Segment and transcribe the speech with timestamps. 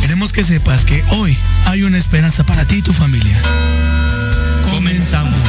[0.00, 1.36] Queremos que sepas que hoy
[1.66, 3.40] hay una esperanza para ti y tu familia.
[4.70, 5.40] Comenzamos.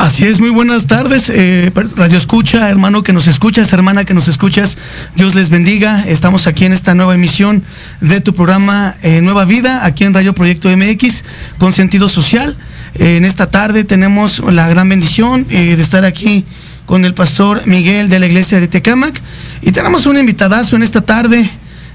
[0.00, 4.28] Así es, muy buenas tardes, eh, Radio Escucha, hermano que nos escuchas, hermana que nos
[4.28, 4.78] escuchas,
[5.14, 6.04] Dios les bendiga.
[6.08, 7.62] Estamos aquí en esta nueva emisión
[8.00, 11.24] de tu programa eh, Nueva Vida, aquí en Radio Proyecto MX,
[11.58, 12.56] con sentido social.
[12.94, 16.46] Eh, en esta tarde tenemos la gran bendición de estar aquí
[16.86, 19.20] con el pastor Miguel de la iglesia de Tecamac
[19.60, 21.46] y tenemos un invitadazo en esta tarde.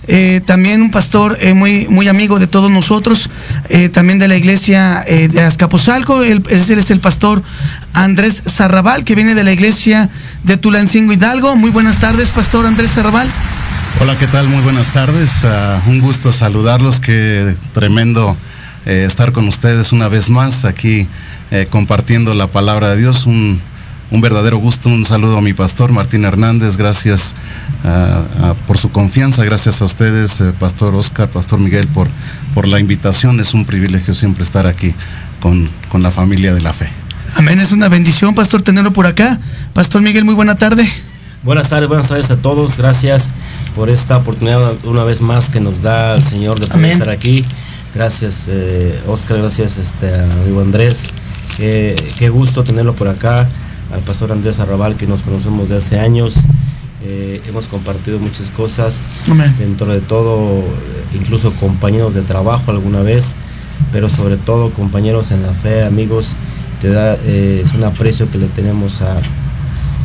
[0.07, 3.29] Eh, también un pastor eh, muy, muy amigo de todos nosotros,
[3.69, 7.41] eh, también de la iglesia de Azcapotzalco, él, es el pastor
[7.93, 10.09] Andrés Zarrabal, que viene de la iglesia
[10.43, 11.55] de Tulancingo Hidalgo.
[11.55, 13.27] Muy buenas tardes, pastor Andrés Zarrabal.
[14.02, 14.47] Hola, ¿qué tal?
[14.47, 15.43] Muy buenas tardes.
[15.43, 18.37] Uh, un gusto saludarlos, qué tremendo
[18.85, 21.08] estar con ustedes una vez más aquí
[21.72, 23.25] compartiendo la palabra de Dios.
[23.25, 23.59] Un,
[24.16, 24.90] un verdadero gusto.
[24.90, 26.78] Un saludo a mi pastor Martín Hernández.
[26.78, 27.35] Gracias
[27.84, 29.44] uh, uh, por su confianza.
[29.44, 32.08] Gracias a ustedes, uh, Pastor Oscar, Pastor Miguel, por,
[32.53, 33.41] por la invitación.
[33.41, 34.96] Es un privilegio siempre estar aquí
[35.41, 36.90] con, con la familia de la fe.
[37.35, 37.59] Amén.
[37.59, 39.38] Es una bendición, Pastor, tenerlo por acá.
[39.73, 40.88] Pastor Miguel, muy buena tarde.
[41.44, 42.78] Buenas tardes, buenas tardes a todos.
[42.78, 43.29] Gracias
[43.76, 46.91] por esta oportunidad una vez más que nos da el Señor de poder Amén.
[46.94, 47.44] estar aquí.
[47.94, 49.40] Gracias, eh, Oscar.
[49.40, 51.09] Gracias, este, amigo Andrés.
[51.59, 53.47] Eh, qué gusto tenerlo por acá
[53.91, 56.46] al pastor Andrés Arrabal, que nos conocemos de hace años.
[57.03, 59.53] Eh, hemos compartido muchas cosas, Amén.
[59.59, 60.64] dentro de todo,
[61.14, 63.35] incluso compañeros de trabajo alguna vez,
[63.91, 66.35] pero sobre todo compañeros en la fe, amigos.
[66.82, 69.17] Te da, eh, es un aprecio que le tenemos a,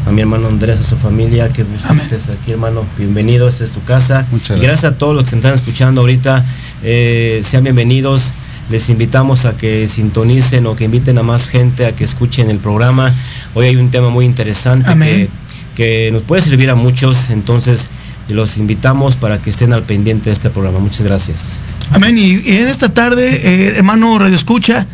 [0.07, 2.85] a mi hermano Andrés, a su familia, que gusto que estés aquí, hermano.
[2.99, 4.27] Bienvenido, esta es tu casa.
[4.31, 6.45] Muchas y gracias a todos los que se están escuchando ahorita.
[6.83, 8.35] Eh, sean bienvenidos
[8.71, 12.59] les invitamos a que sintonicen o que inviten a más gente a que escuchen el
[12.59, 13.13] programa.
[13.55, 15.29] Hoy hay un tema muy interesante que,
[15.75, 17.89] que, nos puede servir a muchos, entonces
[18.29, 20.79] los invitamos para que estén al pendiente de este programa.
[20.79, 21.59] Muchas gracias.
[21.91, 22.17] Amén.
[22.17, 24.87] Y, y en esta tarde, eh, hermano Radio Escucha,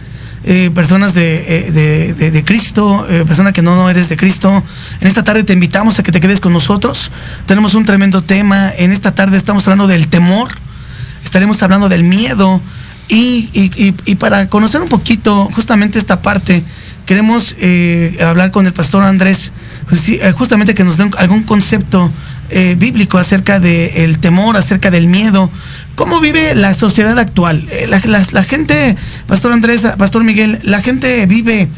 [0.45, 4.63] eh, personas de, de, de, de Cristo, eh, persona que no, no eres de Cristo,
[5.01, 7.11] en esta tarde te invitamos a que te quedes con nosotros.
[7.45, 8.73] Tenemos un tremendo tema.
[8.79, 10.49] En esta tarde estamos hablando del temor,
[11.23, 12.63] estaremos hablando del miedo.
[13.09, 16.65] Y, y, y, para conocer un poquito justamente esta parte,
[17.05, 19.53] queremos eh, hablar con el pastor Andrés,
[20.35, 22.11] justamente que nos dé algún concepto
[22.49, 25.51] eh, bíblico acerca del de temor, acerca del miedo.
[25.97, 27.67] ¿Cómo vive la sociedad actual?
[27.71, 31.69] Eh, la, la, la, gente, Pastor Andrés, Pastor Miguel, la gente vive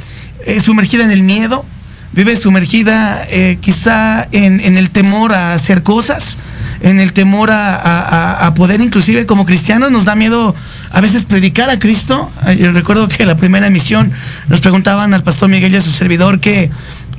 [0.45, 1.65] eh, sumergida en el miedo,
[2.13, 3.27] vive sumergida
[3.61, 6.37] quizá en, en el temor a hacer cosas
[6.81, 10.55] en el temor a, a, a, poder, inclusive como cristianos, nos da miedo
[10.91, 12.31] a veces predicar a Cristo.
[12.59, 14.11] Yo recuerdo que la primera emisión
[14.49, 16.71] nos preguntaban al pastor Miguel y a su servidor que,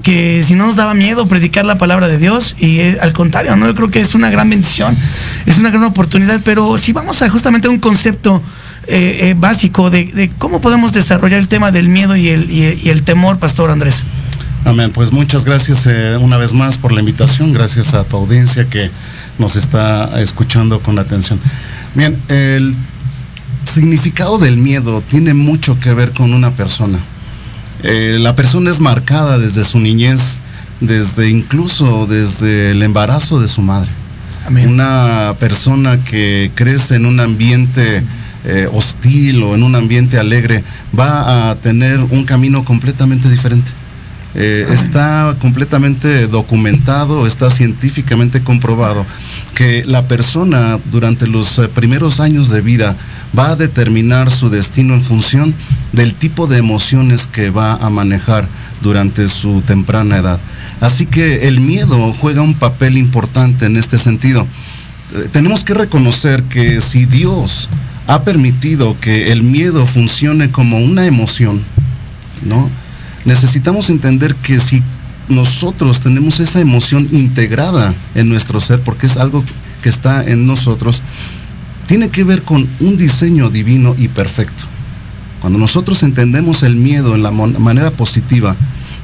[0.03, 3.55] que si no nos daba miedo predicar la palabra de Dios y eh, al contrario,
[3.55, 3.67] ¿no?
[3.67, 4.97] yo creo que es una gran bendición,
[5.45, 8.41] es una gran oportunidad, pero si vamos a justamente un concepto
[8.87, 12.89] eh, eh, básico de, cómo podemos desarrollar el tema del miedo y el, y, y
[12.89, 14.05] el temor, Pastor Andrés.
[14.65, 15.87] Amén, pues muchas gracias
[16.19, 18.91] una vez más por la invitación, gracias a tu audiencia que
[19.37, 21.39] nos está escuchando con atención.
[21.95, 22.75] Bien, el
[23.69, 26.99] significado del miedo tiene mucho que ver con una persona.
[27.83, 30.39] Eh, la persona es marcada desde su niñez,
[30.81, 33.89] desde incluso desde el embarazo de su madre.
[34.45, 34.67] Amén.
[34.67, 38.03] Una persona que crece en un ambiente
[38.45, 40.63] eh, hostil o en un ambiente alegre
[40.97, 43.71] va a tener un camino completamente diferente.
[44.35, 49.03] Eh, está completamente documentado, está científicamente comprobado
[49.55, 52.95] que la persona durante los eh, primeros años de vida
[53.37, 55.55] va a determinar su destino en función
[55.93, 58.47] del tipo de emociones que va a manejar
[58.81, 60.39] durante su temprana edad.
[60.79, 64.45] Así que el miedo juega un papel importante en este sentido.
[65.15, 67.67] Eh, tenemos que reconocer que si Dios
[68.05, 71.63] ha permitido que el miedo funcione como una emoción,
[72.43, 72.69] ¿no?
[73.25, 74.83] Necesitamos entender que si
[75.27, 79.43] nosotros tenemos esa emoción integrada en nuestro ser, porque es algo
[79.81, 81.01] que está en nosotros,
[81.85, 84.65] tiene que ver con un diseño divino y perfecto.
[85.41, 88.55] Cuando nosotros entendemos el miedo en la manera positiva,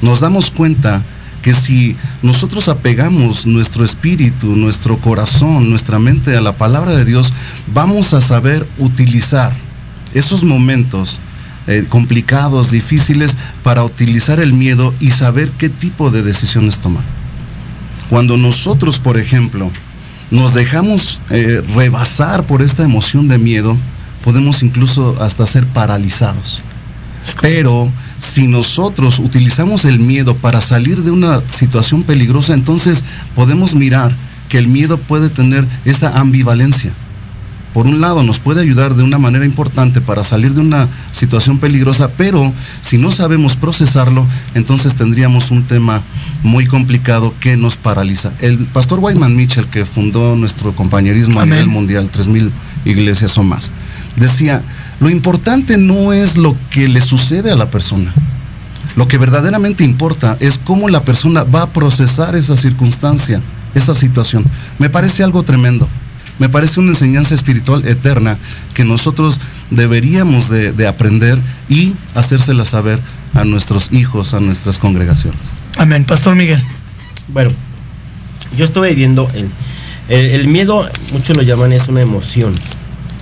[0.02, 1.02] nos damos cuenta
[1.42, 7.32] que si nosotros apegamos nuestro espíritu, nuestro corazón, nuestra mente a la palabra de Dios,
[7.72, 9.52] vamos a saber utilizar
[10.12, 11.20] esos momentos
[11.66, 17.04] eh, complicados, difíciles, para utilizar el miedo y saber qué tipo de decisiones tomar.
[18.08, 19.70] Cuando nosotros, por ejemplo,
[20.30, 23.76] nos dejamos eh, rebasar por esta emoción de miedo,
[24.24, 26.62] podemos incluso hasta ser paralizados.
[27.40, 33.04] Pero si nosotros utilizamos el miedo para salir de una situación peligrosa, entonces
[33.34, 34.14] podemos mirar
[34.48, 36.92] que el miedo puede tener esa ambivalencia
[37.76, 41.58] por un lado nos puede ayudar de una manera importante para salir de una situación
[41.58, 46.00] peligrosa, pero si no sabemos procesarlo, entonces tendríamos un tema
[46.42, 48.32] muy complicado que nos paraliza.
[48.40, 52.50] El pastor Wyman Mitchell, que fundó nuestro compañerismo a nivel mundial, 3.000
[52.86, 53.70] iglesias o más,
[54.16, 54.62] decía,
[54.98, 58.14] lo importante no es lo que le sucede a la persona.
[58.96, 63.42] Lo que verdaderamente importa es cómo la persona va a procesar esa circunstancia,
[63.74, 64.46] esa situación.
[64.78, 65.86] Me parece algo tremendo
[66.38, 68.38] me parece una enseñanza espiritual eterna
[68.74, 69.40] que nosotros
[69.70, 71.38] deberíamos de, aprender
[71.68, 73.00] y hacérsela saber
[73.34, 75.54] a nuestros hijos, a nuestras congregaciones.
[75.76, 76.04] Amén.
[76.04, 76.62] Pastor Miguel.
[77.28, 77.50] Bueno,
[78.56, 79.50] yo estoy viendo el,
[80.08, 82.54] el, miedo, muchos lo llaman, es una emoción.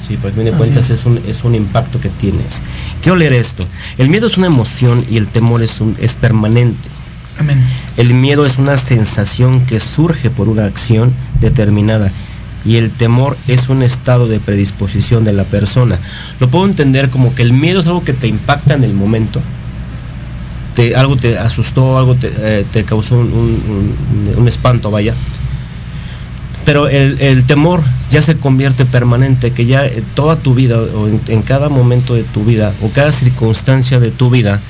[0.07, 1.07] Sí, por fin de cuentas es.
[1.07, 2.63] un, es un impacto que tienes.
[3.01, 3.67] Quiero leer esto.
[3.97, 6.91] El miedo es una emoción y el temor es, un, es permanente.
[7.39, 7.65] Amén.
[7.97, 12.13] El miedo es una sensación que surge por una acción determinada
[12.65, 15.99] y el temor es un estado de predisposición de la persona.
[16.41, 19.41] Lo puedo entender como que el miedo es algo que te impacta en el momento,
[20.75, 25.15] te, algo te asustó, algo te, eh, causó un, espanto, vaya.
[26.65, 29.83] Pero el, temor ya se convierte permanente, que ya
[30.15, 34.31] toda tu vida, o en cada momento de tu vida, o cada circunstancia de tu
[34.31, 34.61] vida,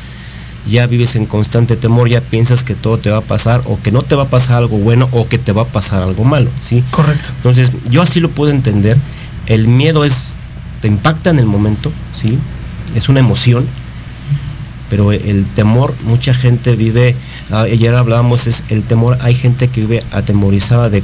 [0.66, 3.92] ya vives en constante temor, ya piensas que todo te va a pasar o que
[3.92, 6.50] no te va a pasar algo bueno o que te va a pasar algo malo,
[6.61, 6.83] ¿sí?
[6.90, 7.30] Correcto.
[7.37, 8.97] Entonces, yo así lo puedo entender.
[9.47, 10.35] El miedo es,
[10.80, 12.38] te impacta en el momento, ¿sí?
[12.94, 13.66] Es una emoción,
[14.88, 17.14] pero el temor, mucha gente vive,
[17.50, 21.02] ah, ayer hablábamos, es el temor, hay gente que vive atemorizada de,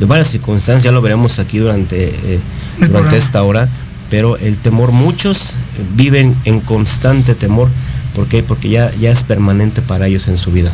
[0.00, 2.40] varias circunstancias, ya lo veremos aquí durante, eh,
[2.78, 3.68] durante esta hora,
[4.10, 5.56] pero el temor, muchos
[5.94, 7.68] viven en constante temor
[8.14, 8.42] ¿Por qué?
[8.42, 10.72] Porque ya, ya es permanente para ellos en su vida.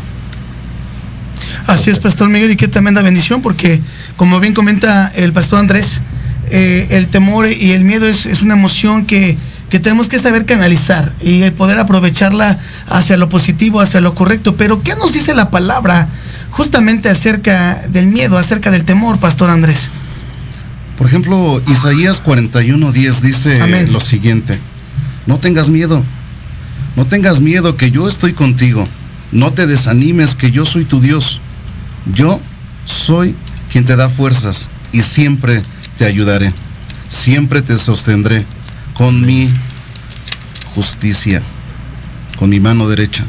[1.66, 3.80] Así es, Pastor Miguel, y qué tremenda bendición, porque
[4.16, 6.00] como bien comenta el Pastor Andrés,
[6.50, 9.36] eh, el temor y el miedo es, una emoción que,
[9.68, 14.56] tenemos que saber canalizar y poder aprovecharla hacia lo positivo, hacia lo correcto.
[14.56, 16.08] Pero, ¿qué nos dice la palabra
[16.50, 19.92] justamente acerca del miedo, acerca del temor, Pastor Andrés?
[20.96, 24.58] Por ejemplo, Isaías 41:10 dice lo siguiente,
[25.26, 26.02] no tengas miedo
[26.96, 28.88] no tengas miedo que yo estoy contigo.
[29.30, 31.40] No te desanimes que yo soy tu Dios.
[32.12, 32.40] Yo
[32.84, 33.34] soy
[33.70, 35.62] quien te da fuerzas y siempre
[35.96, 36.52] te ayudaré.
[37.10, 38.44] Siempre te sostendré
[38.94, 39.50] con mi
[40.74, 41.42] justicia,
[42.38, 43.24] con mi mano derecha.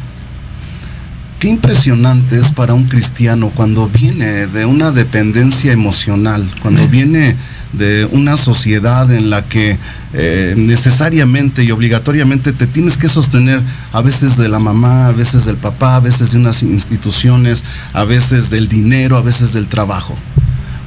[1.39, 7.33] Qué impresionante es para un cristiano cuando viene de una dependencia emocional, cuando viene
[7.71, 9.77] de una sociedad en la que
[10.13, 13.61] eh, necesariamente y obligatoriamente te tienes que sostener
[13.93, 18.03] a veces de la mamá, a veces del papá, a veces de unas instituciones, a
[18.03, 20.17] veces del dinero, a veces del trabajo.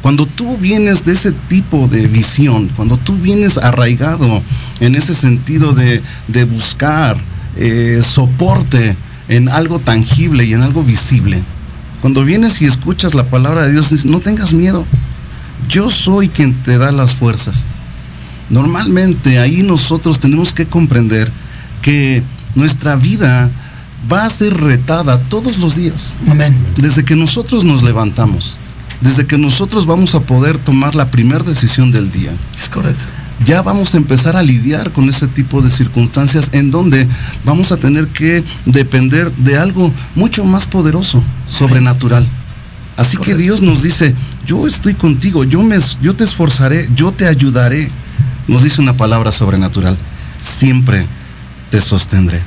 [0.02, 4.42] Cuando tú vienes de ese tipo de visión, cuando tú vienes arraigado
[4.80, 6.02] en ese sentido de,
[6.44, 7.16] buscar
[7.56, 8.97] eh, soporte
[9.28, 11.42] en algo tangible y en algo visible,
[12.00, 14.84] cuando vienes y escuchas la palabra de Dios, no tengas miedo,
[15.68, 17.66] yo soy quien te da las fuerzas.
[18.50, 21.30] Normalmente ahí nosotros tenemos que comprender
[21.80, 22.22] que
[22.54, 23.50] nuestra vida
[24.12, 26.14] va a ser retada todos los días.
[26.28, 26.56] Amén.
[26.76, 28.58] Desde que nosotros nos levantamos,
[29.00, 32.32] desde que nosotros vamos a poder tomar la primera decisión del día.
[32.58, 33.04] Es correcto.
[33.44, 37.08] Ya vamos a empezar a lidiar con ese tipo de circunstancias en donde
[37.44, 42.26] vamos a tener que depender de algo mucho más poderoso, sobrenatural.
[42.96, 44.14] Así que Dios nos dice,
[44.46, 47.90] yo estoy contigo, yo, me, yo te esforzaré, yo te ayudaré.
[48.48, 49.96] Nos dice una palabra sobrenatural,
[50.40, 51.06] siempre
[51.70, 52.40] te sostendré.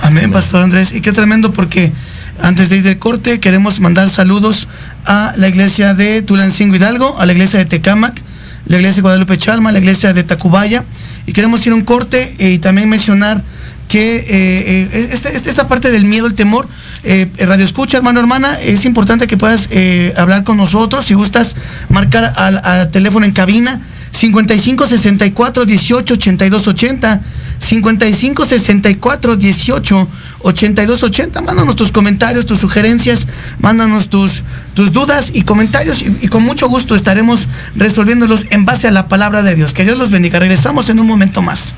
[0.00, 0.92] Amén, Pastor Andrés.
[0.92, 1.92] Y qué tremendo porque
[2.40, 4.68] antes de ir de corte queremos mandar saludos
[5.04, 8.20] a la iglesia de Tulancingo Hidalgo, a la iglesia de Tecamac,
[8.66, 10.84] la iglesia de Guadalupe Chalma, la iglesia de Tacubaya.
[11.26, 13.42] Y queremos ir a un corte y también mencionar
[13.88, 16.68] que eh, eh, este, este, esta, parte del miedo, el temor,
[17.04, 19.68] eh, Radio Escucha, hermano, hermana, es importante que puedas
[20.16, 21.04] hablar con nosotros.
[21.04, 21.54] Si gustas
[21.88, 23.80] marcar al, teléfono en cabina
[24.10, 27.20] 55 64 18 82 80.
[27.58, 30.08] 55 64 18
[30.40, 31.40] 82 80.
[31.40, 33.26] Mándanos tus comentarios, tus sugerencias,
[33.58, 34.42] mándanos tus,
[34.74, 39.08] tus dudas y comentarios y, y con mucho gusto estaremos resolviéndolos en base a la
[39.08, 39.72] palabra de Dios.
[39.72, 40.38] Que Dios los bendiga.
[40.38, 41.74] Regresamos en un momento más.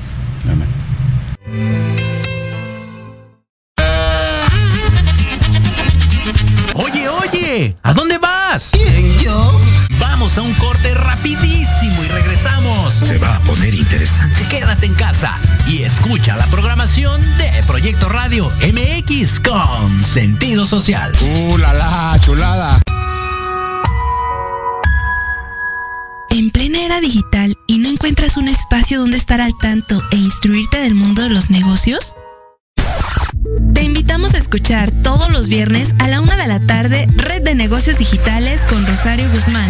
[0.51, 0.67] Amén.
[6.73, 8.71] Oye, oye, ¿a dónde vas?
[8.71, 9.59] ¿Quién, yo?
[10.27, 12.93] Vamos a un corte rapidísimo y regresamos.
[12.95, 14.45] Se va a poner interesante.
[14.49, 15.33] Quédate en casa
[15.69, 21.13] y escucha la programación de Proyecto Radio MX con sentido social.
[21.21, 22.81] ¡Uh, la, la chulada!
[26.31, 30.77] En plena era digital y no encuentras un espacio donde estar al tanto e instruirte
[30.79, 32.15] del mundo de los negocios?
[33.73, 37.55] Te invitamos a escuchar todos los viernes a la una de la tarde Red de
[37.55, 39.69] Negocios Digitales con Rosario Guzmán.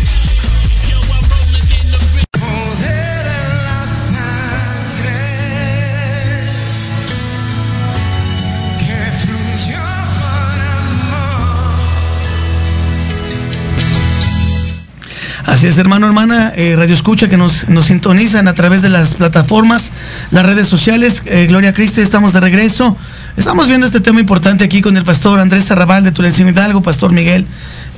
[15.51, 19.15] Así es, hermano, hermana, eh, Radio Escucha que nos, nos sintonizan a través de las
[19.15, 19.91] plataformas,
[20.31, 21.23] las redes sociales.
[21.25, 22.95] Eh, Gloria a Cristo, estamos de regreso.
[23.35, 27.11] Estamos viendo este tema importante aquí con el pastor Andrés Arrabal de Tulencio Hidalgo, pastor
[27.11, 27.45] Miguel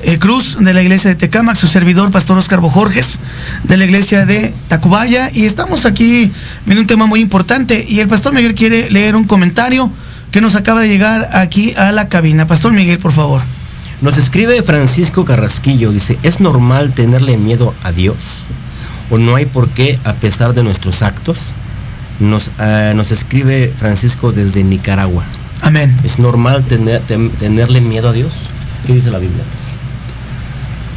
[0.02, 3.20] eh, Cruz de la iglesia de Tecámac, su servidor, pastor Oscar Bojorges
[3.64, 5.30] de la iglesia de Tacubaya.
[5.32, 6.32] Y estamos aquí
[6.66, 7.86] viendo un tema muy importante.
[7.88, 9.92] Y el pastor Miguel quiere leer un comentario
[10.32, 12.48] que nos acaba de llegar aquí a la cabina.
[12.48, 13.44] Pastor Miguel, por favor.
[14.04, 18.48] Nos escribe Francisco Carrasquillo, dice, ¿es normal tenerle miedo a Dios?
[19.10, 21.52] ¿O no hay por qué a pesar de nuestros actos?
[22.20, 25.24] Nos, ah, nos escribe Francisco desde Nicaragua.
[25.62, 25.96] Amén.
[26.04, 28.34] ¿Es normal tener, tem- tenerle miedo a Dios?
[28.86, 29.44] ¿Qué dice la Biblia?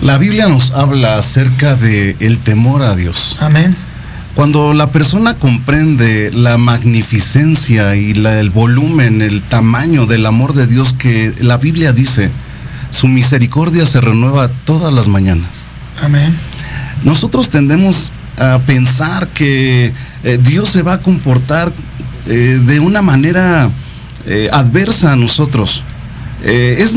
[0.02, 3.36] La Biblia nos habla acerca de el temor a Dios.
[3.40, 3.76] Amén.
[4.34, 10.66] Cuando la persona comprende la magnificencia y la- el volumen, el tamaño del amor de
[10.66, 12.30] Dios que la Biblia dice,
[12.96, 15.66] su misericordia se renueva todas las mañanas.
[16.02, 16.34] Amén.
[17.04, 19.92] Nosotros tendemos a pensar que
[20.24, 21.72] eh, Dios se va a comportar
[22.26, 23.70] eh, de una manera
[24.26, 25.82] eh, adversa a nosotros.
[26.42, 26.94] Es,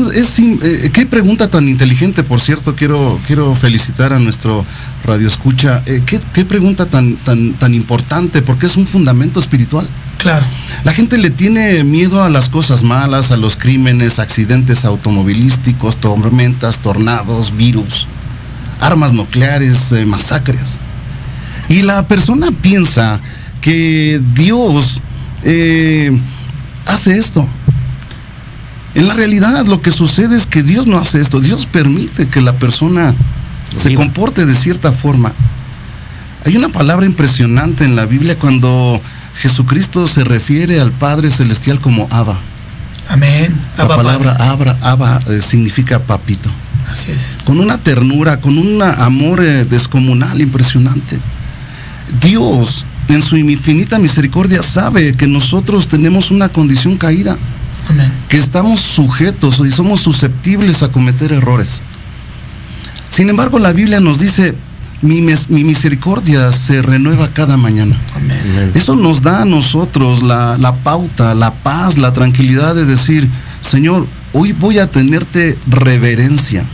[0.92, 4.64] qué pregunta tan inteligente, por cierto, quiero, quiero felicitar a nuestro
[5.04, 5.82] radio escucha.
[5.84, 9.88] ¿qué, qué pregunta tan, tan, tan importante, porque es un fundamento espiritual.
[10.20, 10.44] Claro.
[10.84, 16.80] La gente le tiene miedo a las cosas malas, a los crímenes, accidentes automovilísticos, tormentas,
[16.80, 18.06] tornados, virus,
[18.80, 20.78] armas nucleares, eh, masacres.
[21.70, 23.18] Y la persona piensa
[23.62, 25.00] que Dios
[25.42, 26.12] eh,
[26.86, 27.46] hace esto.
[28.94, 31.40] En la realidad lo que sucede es que Dios no hace esto.
[31.40, 33.14] Dios permite que la persona
[33.74, 35.32] se comporte de cierta forma.
[36.44, 39.00] Hay una palabra impresionante en la Biblia cuando
[39.40, 42.38] Jesucristo se refiere al Padre Celestial como Abba.
[43.08, 43.58] Amén.
[43.78, 44.32] La Abba, palabra.
[44.38, 46.50] Abra, Abba eh, significa papito.
[46.90, 47.38] Así es.
[47.44, 51.18] Con una ternura, con un amor eh, descomunal, impresionante.
[52.20, 57.38] Dios, en su infinita misericordia, sabe que nosotros tenemos una condición caída,
[57.88, 58.12] Amén.
[58.28, 61.80] que estamos sujetos y somos susceptibles a cometer errores.
[63.08, 64.54] Sin embargo, la Biblia nos dice,
[65.02, 67.96] mi, mes- mi misericordia se renueva cada mañana.
[68.14, 68.72] Amén.
[68.74, 73.28] Eso nos da a nosotros la, la pauta, la paz, la tranquilidad de decir,
[73.62, 76.64] Señor, hoy voy a tenerte reverencia.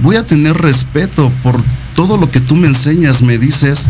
[0.00, 1.62] voy a tener respeto por
[1.94, 3.88] todo lo que tú me enseñas, me dices,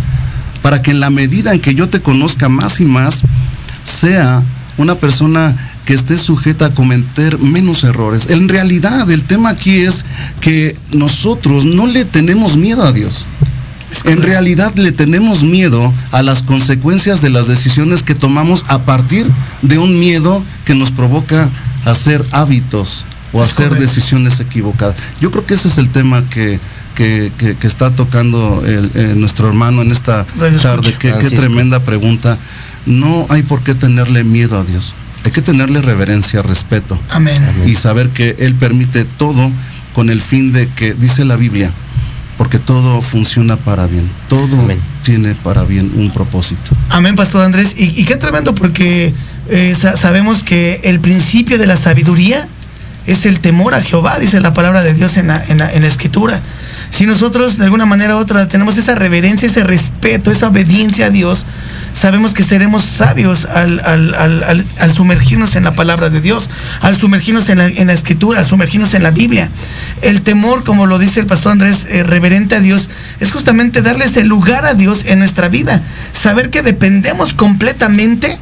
[0.62, 3.22] para que en la medida en que yo te conozca más y más,
[3.85, 4.42] sea
[4.79, 8.31] una persona que esté sujeta a cometer menos errores.
[8.31, 10.05] En realidad, el tema aquí es
[10.40, 13.24] que nosotros no le tenemos miedo a Dios.
[14.04, 19.26] En realidad le tenemos miedo a las consecuencias de las decisiones que tomamos a partir
[19.62, 21.50] de un miedo que nos provoca
[21.85, 24.96] hacer hábitos o hacer decisiones equivocadas.
[25.20, 26.61] Yo creo que ese es el tema que,
[26.94, 28.62] que, está tocando
[29.14, 30.24] nuestro hermano en esta
[30.62, 30.94] tarde.
[30.98, 32.38] Qué, qué tremenda pregunta.
[32.87, 34.94] No hay por qué tenerle miedo a Dios.
[35.24, 36.98] Hay que tenerle reverencia, respeto.
[37.11, 37.42] Amén.
[37.66, 39.50] Y saber que Él permite todo
[39.92, 41.72] con el fin de que, dice la Biblia,
[42.37, 44.09] porque todo funciona para bien.
[44.29, 44.59] Todo
[45.03, 46.70] tiene para bien un propósito.
[46.90, 47.75] Amén, Pastor Andrés.
[47.79, 49.14] Y, qué tremendo, porque
[49.49, 52.46] eh, sabemos que el principio de la sabiduría
[53.07, 56.40] es el temor a Jehová, dice la palabra de Dios en la, en la, escritura.
[56.96, 61.11] Si nosotros de alguna manera u otra tenemos esa reverencia, ese respeto, esa obediencia a
[61.11, 61.44] Dios,
[61.92, 66.48] sabemos que seremos sabios al, sumergirnos en la palabra de Dios,
[66.80, 69.50] al sumergirnos en la, escritura, al sumergirnos en la Biblia.
[70.00, 72.88] El temor, como lo dice el pastor Andrés, eh, reverente a Dios,
[73.20, 75.82] es justamente darles el lugar a Dios en nuestra vida,
[76.12, 78.38] saber que dependemos completamente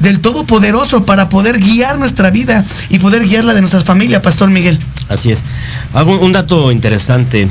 [0.00, 4.50] del Todopoderoso para poder guiar nuestra vida y poder guiar la de nuestra familia, Pastor
[4.50, 4.80] Miguel.
[5.08, 5.44] Así es.
[5.94, 7.48] Un dato interesante.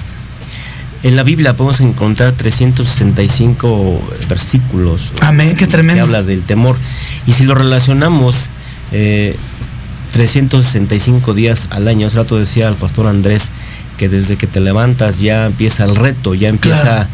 [1.04, 5.14] En la Biblia podemos encontrar 365 versículos.
[5.20, 5.96] Amén, qué tremendo.
[5.96, 6.78] Que habla del temor.
[7.26, 8.50] Y si lo relacionamos,
[8.92, 13.50] 365 eh, días al año, hace rato decía el pastor Andrés
[13.98, 17.08] que desde que te levantas ya empieza el reto, ya empieza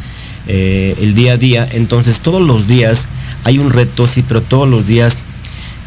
[0.48, 1.68] eh, el día a día.
[1.72, 3.08] Entonces todos los días
[3.44, 5.18] hay un reto, sí, pero todos los días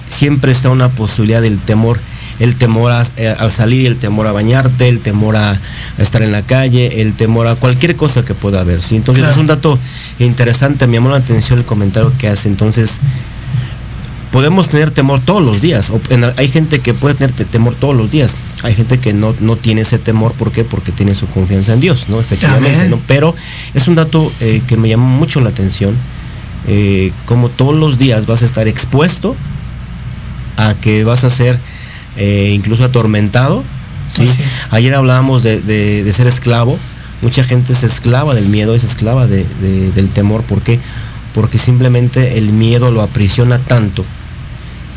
[0.08, 1.98] siempre está una posibilidad del temor
[2.40, 5.61] el temor eh, al salir, el temor a bañarte, el temor a,
[5.98, 8.83] estar en la calle, el temor a cualquier cosa que pueda haber.
[8.83, 8.96] ¿sí?
[8.96, 9.79] Entonces es un dato
[10.18, 12.48] interesante, me llamó la atención el comentario que hace.
[12.48, 12.98] Entonces,
[14.33, 15.92] podemos tener temor todos los días.
[16.37, 18.35] hay gente que puede tener temor todos los días.
[18.62, 20.64] Hay gente que no, no tiene ese temor, ¿por qué?
[20.64, 22.20] Porque tiene su confianza en Dios, ¿no?
[22.20, 22.98] Efectivamente, ¿no?
[23.07, 23.35] Pero
[23.74, 25.94] es un dato eh, que me llamó mucho la atención.
[26.68, 29.35] Eh, como todos los días vas a estar expuesto
[30.59, 31.59] a que vas a ser
[32.16, 33.64] eh, incluso atormentado.
[34.08, 34.28] ¿sí?
[34.70, 36.78] Ayer hablábamos de, ser esclavo.
[37.22, 40.42] Mucha gente es esclava del miedo, es esclava del temor.
[40.42, 40.78] ¿Por qué?
[41.34, 44.04] Porque simplemente el miedo lo aprisiona tanto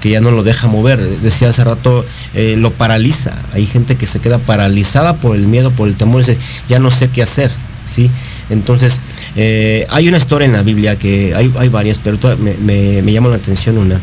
[0.03, 0.99] que ya no lo deja mover.
[0.99, 3.35] Decía hace rato, eh, lo paraliza.
[3.53, 6.77] Hay gente que se queda paralizada por el miedo, por el temor, y dice, ya
[6.77, 7.51] no sé qué hacer.
[7.85, 8.11] ¿sí?
[8.49, 8.99] Entonces,
[9.37, 13.29] eh, hay una historia en la Biblia que hay, hay varias, pero me, me, llama
[13.29, 13.97] la atención una.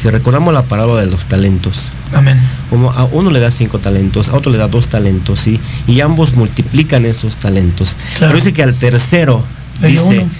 [0.00, 2.40] Si recordamos la parábola de los talentos, Amén.
[2.70, 5.60] como a uno le da cinco talentos, a otro le da dos talentos, ¿sí?
[5.86, 7.98] y ambos multiplican esos talentos.
[8.18, 9.44] Pero dice que al tercero
[9.82, 10.30] le dice, dio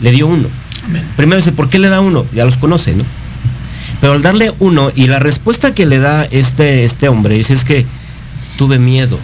[0.00, 0.48] le dio uno.
[1.16, 2.26] Primero dice, ¿por qué le da uno?
[2.34, 3.04] Ya los conoce, ¿no?
[4.00, 7.64] Pero al darle uno, y la respuesta que le da este, este hombre dice es
[7.64, 7.86] que
[8.58, 9.16] tuve miedo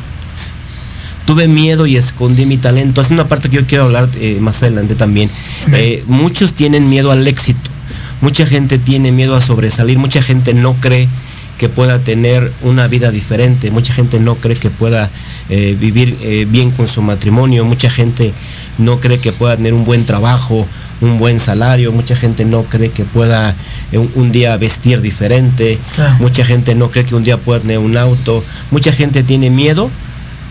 [1.27, 3.03] tuve miedo y escondí mi talento.
[3.03, 5.29] Es una parte que yo quiero hablar eh, más adelante también.
[5.75, 7.69] Eh, muchos tienen miedo al éxito.
[8.21, 9.99] Mucha gente tiene miedo a sobresalir.
[9.99, 11.09] Mucha gente no cree
[11.57, 13.71] que pueda tener una vida diferente.
[13.71, 15.11] Mucha gente no cree que pueda
[15.49, 17.65] eh, vivir bien con su matrimonio.
[17.65, 18.33] Mucha gente
[18.79, 20.67] no cree que pueda tener un buen trabajo,
[21.01, 21.93] un buen salario.
[21.93, 23.55] Mucha gente no cree que pueda
[23.93, 25.79] un, día vestir diferente.
[26.19, 28.45] Mucha gente no cree que un día pueda tener un auto.
[28.71, 29.91] Mucha gente tiene miedo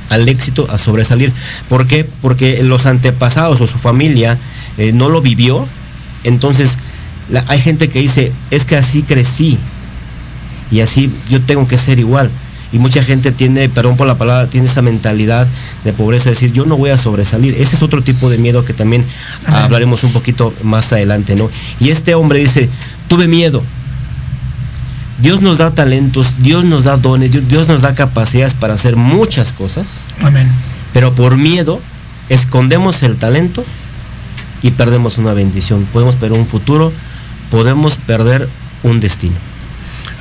[0.10, 1.34] al éxito, a sobresalir.
[1.70, 2.06] ¿Por qué?
[2.22, 4.38] Porque los antepasados o su familia
[4.78, 5.68] eh, no lo vivió.
[6.24, 6.78] Entonces,
[7.48, 9.58] hay gente que dice, es que así crecí
[10.72, 12.30] y así yo tengo que ser igual.
[12.74, 15.48] Y mucha gente tiene, perdón por la palabra, tiene esa mentalidad
[15.86, 17.56] de pobreza, decir, yo no voy a sobresalir.
[17.56, 19.06] Ese es otro tipo de miedo que también
[19.46, 21.50] hablaremos un poquito más adelante, ¿no?
[21.80, 22.70] Y este hombre dice,
[23.08, 23.64] tuve miedo,
[25.20, 29.54] Dios nos da talentos, Dios nos da dones, Dios nos da capacidades para hacer muchas
[29.54, 30.04] cosas.
[30.22, 30.50] Amén.
[30.94, 31.80] Pero por miedo
[32.30, 33.64] escondemos el talento
[34.62, 35.88] y perdemos una bendición.
[35.92, 36.92] Podemos perder un futuro,
[37.50, 38.48] podemos perder
[38.84, 39.36] un destino.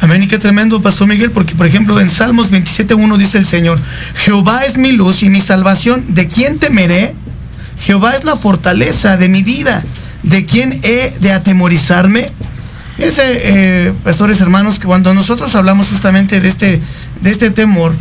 [0.01, 0.23] Amén.
[0.23, 3.81] Y qué tremendo, Pastor Miguel, porque por ejemplo en Salmos 27.1 dice el Señor,
[4.15, 7.15] Jehová es mi luz y mi salvación, ¿de quién temeré?
[7.81, 9.85] Jehová es la fortaleza de mi vida,
[10.23, 12.31] ¿de quién he de atemorizarme?
[12.99, 16.81] Ese, eh, pastores hermanos, que cuando nosotros hablamos justamente de este,
[17.21, 17.95] de este temor,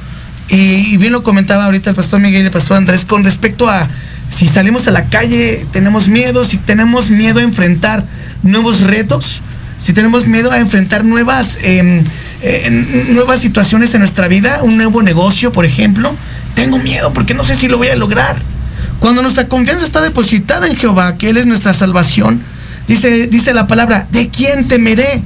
[0.48, 3.88] y, bien lo comentaba ahorita el pastor Miguel y el pastor Andrés, con respecto a
[4.30, 8.06] si salimos a la calle, tenemos miedo, si tenemos miedo a enfrentar
[8.46, 9.42] nuevos retos,
[9.82, 12.04] si tenemos miedo a enfrentar nuevas, em,
[12.42, 16.16] eh, nuevas situaciones en nuestra vida, un nuevo negocio, por ejemplo,
[16.54, 18.38] tengo miedo porque no sé si lo voy a lograr.
[19.00, 22.42] Cuando nuestra confianza está depositada en Jehová, que Él es nuestra salvación,
[22.88, 25.22] dice, dice la palabra, ¿de quién temeré?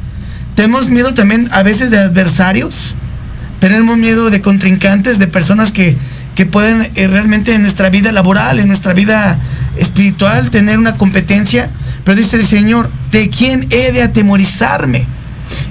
[0.55, 2.95] Tenemos miedo también a veces de adversarios,
[3.59, 5.95] tenemos miedo de contrincantes, de personas que,
[6.35, 9.37] que pueden eh, realmente en nuestra vida laboral, en nuestra vida
[9.77, 11.69] espiritual, tener una competencia.
[12.03, 15.05] Pero dice el Señor, ¿de quién he de atemorizarme?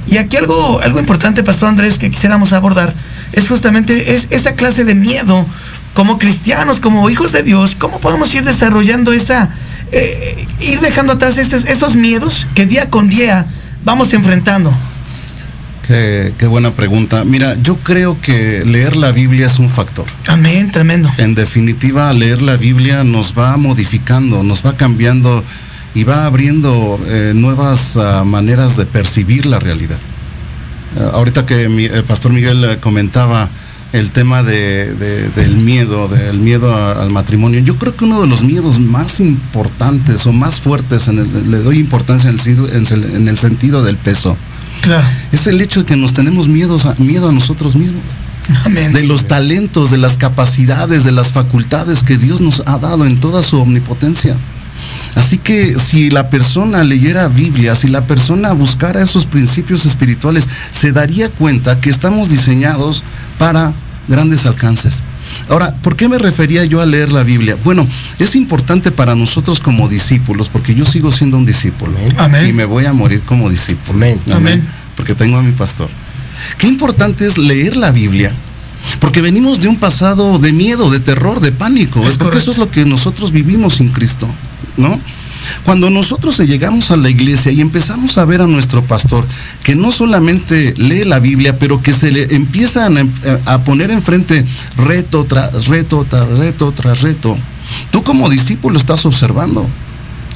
[0.07, 2.95] Y aquí algo, algo importante, Pastor Andrés, que quisiéramos abordar,
[3.33, 5.47] es justamente es esa clase de miedo
[5.95, 9.51] como cristianos, como hijos de Dios, ¿cómo podemos ir desarrollando esa,
[9.93, 13.47] eh, ir dejando atrás esos, esos miedos que día con día
[13.85, 14.73] vamos enfrentando?
[15.87, 17.25] Qué, qué, buena pregunta.
[17.25, 20.05] Mira, yo creo que leer la Biblia es un factor.
[20.27, 21.11] Amén, tremendo.
[21.17, 25.43] En definitiva, leer la Biblia nos va modificando, nos va cambiando
[25.95, 29.99] y va abriendo eh, nuevas uh, maneras de percibir la realidad.
[30.97, 33.49] Uh, ahorita que mi, el pastor Miguel comentaba
[33.93, 38.21] el tema de, de, del miedo, del miedo a, al matrimonio, yo creo que uno
[38.21, 42.71] de los miedos más importantes o más fuertes, en el, le doy importancia en el,
[42.71, 44.37] en el, en el sentido del peso,
[44.83, 45.07] claro.
[45.33, 48.03] es el hecho de que nos tenemos miedos a, miedo a nosotros mismos.
[48.65, 48.93] Amén.
[48.93, 53.21] De los talentos, de las capacidades, de las facultades que Dios nos ha dado en
[53.21, 54.37] toda su omnipotencia.
[55.15, 60.93] Así que si la persona leyera Biblia, si la persona buscara esos principios espirituales, se
[60.93, 63.03] daría cuenta que estamos diseñados
[63.39, 63.73] para
[64.09, 65.03] grandes alcances.
[65.49, 67.57] Ahora, ¿por qué me refería yo a leer la Biblia?
[67.65, 67.87] Bueno,
[68.19, 72.47] es importante para nosotros como discípulos, porque yo sigo siendo un discípulo Amén.
[72.47, 73.99] y me voy a morir como discípulo.
[73.99, 74.21] Amén.
[74.33, 74.67] Amén.
[74.97, 75.89] Porque tengo a mi pastor.
[76.57, 78.33] Qué importante es leer la Biblia,
[79.01, 82.07] porque venimos de un pasado de miedo, de terror, de pánico.
[82.07, 84.27] Es porque eso es lo que nosotros vivimos sin Cristo,
[84.77, 84.99] ¿no?
[85.65, 89.27] Cuando nosotros llegamos a la iglesia y empezamos a ver a nuestro pastor,
[89.63, 94.45] que no solamente lee la Biblia, pero que se le empiezan a, a poner enfrente
[94.77, 97.37] reto tras reto, tras reto, tras reto,
[97.91, 99.67] tú como discípulo estás observando.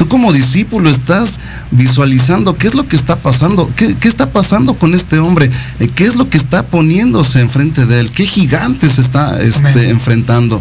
[0.02, 1.38] Tú como discípulo estás
[1.70, 5.88] visualizando qué es lo que está pasando, qué, qué está pasando con este hombre, eh,
[5.94, 9.90] qué es lo que está poniéndose enfrente de él, qué gigante se está este, Amén.
[9.90, 10.60] enfrentando.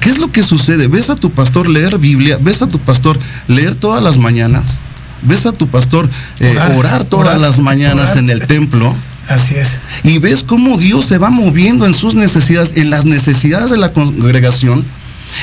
[0.00, 0.88] ¿Qué es lo que sucede?
[0.88, 2.38] ¿Ves a tu pastor leer Biblia?
[2.40, 4.80] ¿Ves a tu pastor leer todas las mañanas?
[5.20, 8.16] ¿Ves a tu pastor eh, Orar, orar, todas orar, las mañanas orar.
[8.16, 8.94] en el templo?
[9.28, 9.82] Así es.
[10.04, 13.92] Y ves cómo Dios se va moviendo en sus necesidades, en las necesidades de la
[13.92, 14.86] congregación.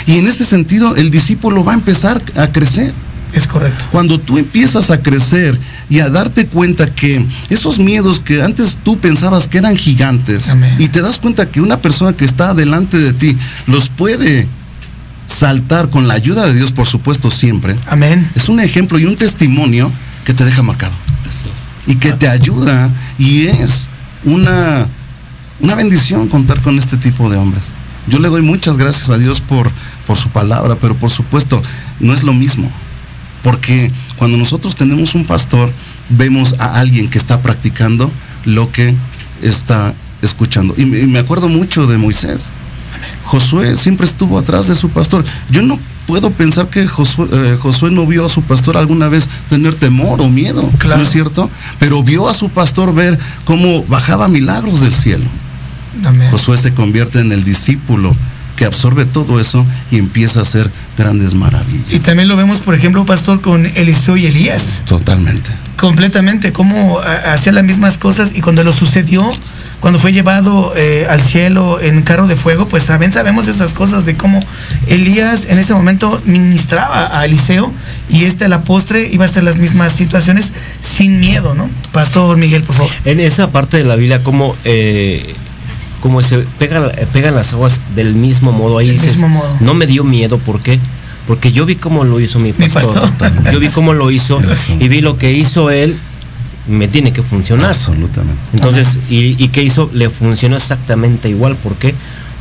[0.07, 2.95] Y en ese sentido el discípulo va a empezar a crecer.
[3.37, 3.85] Es correcto.
[3.91, 5.57] Cuando tú empiezas a crecer
[5.89, 10.75] y a darte cuenta que esos miedos que antes tú pensabas que eran gigantes Amén.
[10.79, 14.47] y te das cuenta que una persona que está delante de ti los puede
[15.27, 18.27] saltar con la ayuda de Dios, por supuesto, siempre, Amén.
[18.33, 19.91] es un ejemplo y un testimonio
[20.25, 20.93] que te deja marcado
[21.29, 21.69] Así es.
[21.85, 23.87] y que te ayuda y es
[24.25, 24.87] una,
[25.59, 27.65] una bendición contar con este tipo de hombres.
[28.07, 29.69] Yo le doy muchas gracias a Dios por,
[30.07, 31.61] por su palabra, pero por supuesto
[31.99, 32.71] no es lo mismo.
[33.47, 35.71] Porque cuando nosotros tenemos un pastor,
[36.09, 38.11] vemos a alguien que está practicando
[38.43, 38.93] lo que
[39.41, 40.73] está escuchando.
[40.75, 42.49] Y me, y me acuerdo mucho de Moisés.
[43.23, 45.23] Josué siempre estuvo atrás de su pastor.
[45.49, 49.29] Yo no puedo pensar que Josué, eh, Josué no vio a su pastor alguna vez
[49.47, 50.97] tener temor o miedo, Claro.
[50.97, 51.49] ¿no es cierto?
[51.79, 55.23] Pero vio a su pastor ver cómo bajaba milagros del cielo.
[56.03, 56.29] Amén.
[56.31, 58.13] Josué se convierte en el discípulo
[58.57, 61.93] que absorbe todo eso y empieza a hacer grandes maravillas.
[61.93, 64.83] Y también lo vemos, por ejemplo, pastor, con Eliseo y Elías.
[64.85, 65.49] Totalmente.
[65.77, 69.23] Completamente, cómo hacía las mismas cosas y cuando lo sucedió,
[69.79, 74.05] cuando fue llevado eh, al cielo en carro de fuego, pues saben, sabemos esas cosas
[74.05, 74.43] de cómo
[74.87, 77.71] Elías en ese momento ministraba a Eliseo
[78.09, 81.69] y este a la postre iba a ser las mismas situaciones sin miedo, ¿no?
[81.91, 82.91] Pastor Miguel, por favor.
[83.05, 85.35] En esa parte de la Biblia, como, eh,
[86.01, 89.57] como se pega, pegan las aguas del mismo modo, ahí Del dices, mismo modo.
[89.59, 90.79] no me dio miedo, ¿por qué?
[91.27, 93.09] Porque yo vi cómo lo hizo mi Mi pastor.
[93.51, 94.39] Yo vi cómo lo hizo
[94.79, 95.97] y vi lo que hizo él,
[96.67, 97.71] me tiene que funcionar.
[97.71, 98.39] Absolutamente.
[98.53, 99.89] Entonces, y, y qué hizo?
[99.93, 101.55] Le funcionó exactamente igual.
[101.55, 101.93] ¿Por qué?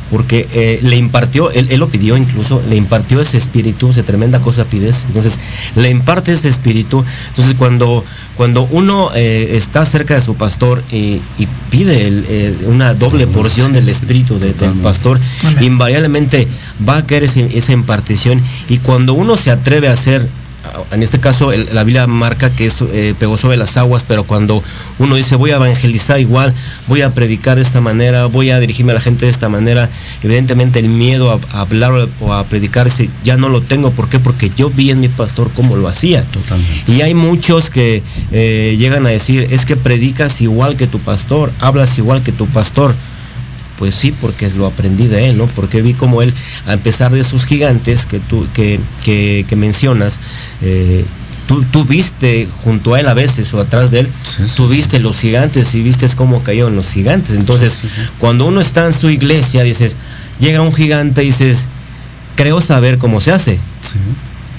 [0.09, 4.39] Porque eh, le impartió, él, él lo pidió incluso, le impartió ese espíritu, esa tremenda
[4.39, 5.03] cosa pides.
[5.07, 5.37] Entonces,
[5.75, 7.03] le imparte ese espíritu.
[7.29, 8.05] Entonces, cuando,
[8.37, 13.27] cuando uno eh, está cerca de su pastor y, y pide el, eh, una doble
[13.27, 15.19] porción del espíritu de- del pastor,
[15.61, 16.47] invariablemente
[16.87, 18.41] va a caer ese- esa impartición.
[18.69, 20.27] Y cuando uno se atreve a hacer
[20.91, 24.23] en este caso el- la Biblia marca que es, eh, pegó sobre las aguas, pero
[24.23, 24.63] cuando
[24.99, 26.53] uno dice voy a evangelizar igual,
[26.87, 29.89] voy a predicar de esta manera, voy a dirigirme a la gente de esta manera,
[30.23, 33.91] evidentemente el miedo a, a hablar o- o a predicarse ya no lo tengo.
[33.91, 34.19] ¿Por qué?
[34.19, 36.23] Porque yo vi en mi pastor cómo lo hacía.
[36.23, 36.91] Totalmente.
[36.91, 38.01] Y hay muchos que
[38.31, 42.47] eh, llegan a decir, es que predicas igual que tu pastor, hablas igual que tu
[42.47, 42.93] pastor.
[43.77, 45.47] Pues sí, porque lo aprendí de él, ¿no?
[45.47, 46.33] Porque vi como él,
[46.65, 50.19] a pesar de sus gigantes que tú que, que, que mencionas,
[50.61, 51.05] eh,
[51.47, 54.67] tú, tú, viste junto a él a veces o atrás de él, sí, sí, tú
[54.67, 55.03] viste sí.
[55.03, 57.35] los gigantes y viste cómo cayeron los gigantes.
[57.35, 57.79] Entonces,
[58.19, 59.95] cuando uno está en su iglesia, dices,
[60.39, 61.67] llega un gigante y dices,
[62.35, 63.59] creo saber cómo se hace.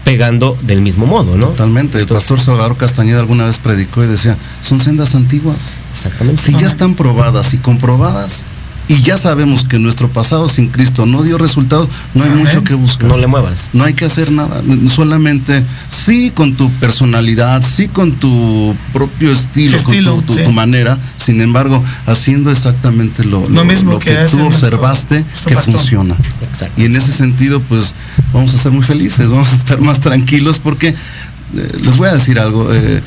[0.05, 1.49] Pegando del mismo modo, ¿no?
[1.49, 1.99] Totalmente.
[1.99, 5.75] El pastor Salvador Castañeda alguna vez predicó y decía, son sendas antiguas.
[5.93, 6.41] Exactamente.
[6.41, 8.45] Si ya están probadas y comprobadas,
[8.89, 12.45] y ya sabemos que nuestro pasado sin Cristo no dio resultado, no hay Amén.
[12.45, 13.09] mucho que buscar.
[13.09, 13.71] No le muevas.
[13.75, 14.63] No hay que hacer nada.
[14.91, 20.45] Solamente sí con tu personalidad, sí con tu propio estilo, estilo con tu, tu, sí.
[20.45, 25.17] tu, manera, sin embargo, haciendo exactamente lo, lo, lo mismo lo que, que tú observaste
[25.17, 26.17] nuestro, nuestro que funciona.
[26.41, 26.81] Exacto.
[26.81, 27.95] Y en ese sentido, pues
[28.33, 32.15] vamos a ser muy felices, vamos a estar más tranquilos porque eh, les voy a
[32.15, 32.73] decir algo.
[32.73, 33.03] Eh,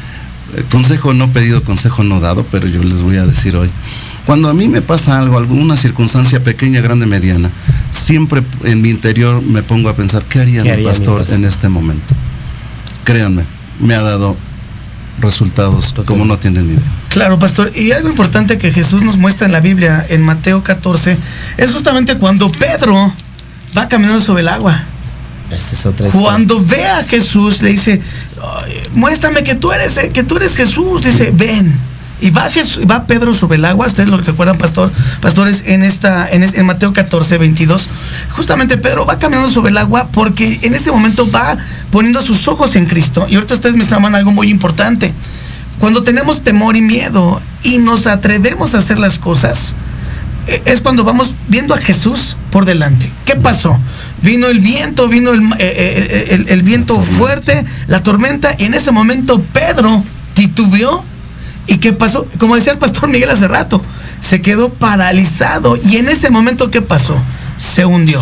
[0.69, 3.69] consejo no pedido, consejo no dado, pero yo les voy a decir hoy.
[4.25, 7.49] Cuando a mí me pasa algo, alguna circunstancia pequeña, grande, mediana,
[7.91, 11.19] siempre en mi interior me pongo a pensar, ¿qué haría, ¿Qué haría mi, pastor mi,
[11.21, 12.13] pastor en este momento?
[13.03, 13.43] Créanme,
[13.79, 14.37] me ha dado
[15.19, 16.05] resultados Total.
[16.05, 16.83] como no tienen ni idea.
[17.09, 17.71] Claro, pastor.
[17.75, 21.17] Y algo importante que Jesús nos muestra en la Biblia, en Mateo 14,
[21.57, 23.13] es justamente cuando Pedro
[23.77, 24.83] va caminando sobre el agua.
[25.51, 28.01] Esa es otra Cuando ve a Jesús, le dice,
[28.93, 31.03] muéstrame que tú eres, que tú eres Jesús.
[31.03, 31.90] Dice, ven
[32.21, 36.29] y va, Jesús, va, Pedro sobre el agua, ustedes lo recuerdan, pastor, pastores, en esta,
[36.29, 37.89] en, Mateo 14, 22.
[38.29, 41.57] Justamente Pedro va caminando sobre el agua porque en ese momento va
[41.89, 43.25] poniendo sus ojos en Cristo.
[43.27, 45.11] Y ahorita ustedes me llaman algo muy importante.
[45.79, 49.75] Cuando tenemos temor y miedo y nos atrevemos a hacer las cosas,
[50.45, 53.11] e, es cuando vamos viendo a Jesús por delante.
[53.25, 53.79] ¿Qué pasó?
[54.21, 58.75] Vino el viento, vino el, eh, el, el, el viento fuerte, la tormenta, y en
[58.75, 60.03] ese momento Pedro
[60.35, 61.03] titubeó
[61.67, 62.27] ¿Y qué pasó?
[62.39, 63.81] Como decía el pastor Miguel hace rato,
[64.19, 65.77] se quedó paralizado.
[65.77, 67.15] Y en ese momento, ¿qué pasó?
[67.57, 68.21] Se hundió.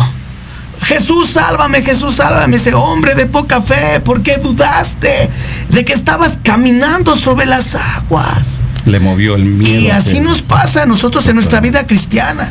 [0.82, 2.56] Jesús, sálvame, Jesús, sálvame.
[2.56, 5.28] Ese hombre de poca fe, ¿por qué dudaste
[5.68, 8.60] de que estabas caminando sobre las aguas?
[8.86, 9.80] Le movió el miedo.
[9.80, 10.20] Y así sí.
[10.20, 12.50] nos pasa a nosotros en nuestra vida cristiana.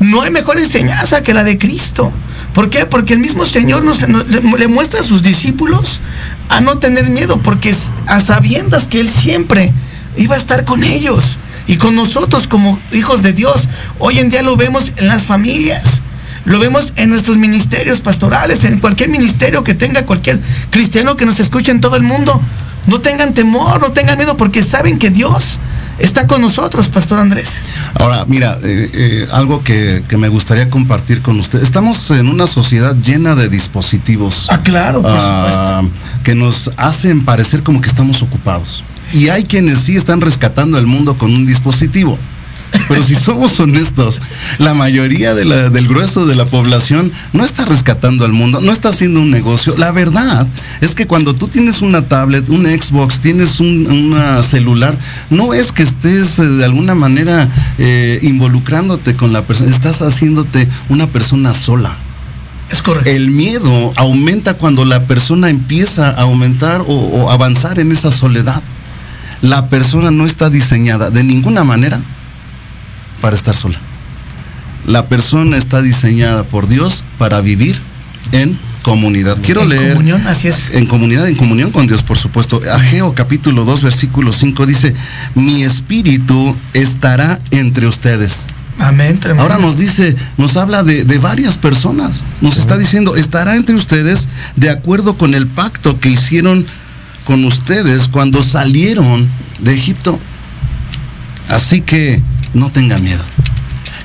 [0.00, 2.12] No hay mejor enseñanza que la de Cristo.
[2.54, 2.84] ¿Por qué?
[2.84, 6.00] Porque el mismo Señor nos, le, muestra a sus discípulos
[6.48, 7.74] a no tener miedo, porque
[8.06, 9.72] a sabiendas que Él siempre
[10.16, 13.68] iba a estar con ellos y con nosotros como hijos de Dios.
[13.98, 16.02] Hoy en día lo vemos en las familias,
[16.44, 21.40] lo vemos en nuestros ministerios pastorales, en cualquier ministerio que tenga cualquier cristiano que nos
[21.40, 22.40] escuche en todo el mundo.
[22.86, 25.60] No tengan temor, no tengan miedo, porque saben que Dios
[26.00, 27.62] está con nosotros, Pastor Andrés.
[27.94, 31.62] Ahora, mira, eh, eh, algo que, que, me gustaría compartir con usted.
[31.62, 34.48] Estamos en una sociedad llena de dispositivos.
[34.50, 35.88] Ah, claro, por uh,
[36.24, 40.86] que nos hacen parecer como que estamos ocupados y hay quienes sí están rescatando el
[40.86, 42.18] mundo con un dispositivo.
[42.88, 44.20] Pero si somos honestos,
[44.58, 48.72] la mayoría de la, del grueso de la población no está rescatando al mundo, no
[48.72, 49.74] está haciendo un negocio.
[49.76, 50.46] La verdad
[50.80, 54.96] es que cuando tú tienes una tablet, un Xbox, tienes un una celular,
[55.30, 57.48] no es que estés eh, de alguna manera
[57.78, 61.96] eh, involucrándote con la persona, estás haciéndote una persona sola.
[62.70, 63.10] Es correcto.
[63.10, 68.62] El miedo aumenta cuando la persona empieza a aumentar o, o avanzar en esa soledad
[69.42, 72.00] la persona no está diseñada de ninguna manera
[73.20, 73.78] para estar sola.
[74.86, 77.76] La persona está diseñada por Dios para vivir
[78.30, 79.38] en comunidad.
[79.42, 79.92] Quiero en leer.
[79.92, 80.70] Comunión, así es.
[80.72, 82.60] En comunidad, en comunión con Dios, por supuesto.
[82.72, 84.94] Ageo capítulo 2, versículo 5 dice:
[85.34, 88.46] Mi espíritu estará entre ustedes.
[88.78, 89.20] Amén.
[89.20, 89.42] Tremendo.
[89.42, 92.24] Ahora nos dice, nos habla de, de varias personas.
[92.40, 96.66] Nos está diciendo, estará entre ustedes de acuerdo con el pacto que hicieron
[97.24, 99.28] con ustedes cuando salieron
[99.60, 100.18] de Egipto.
[101.48, 102.20] Así que
[102.54, 103.24] no tengan miedo.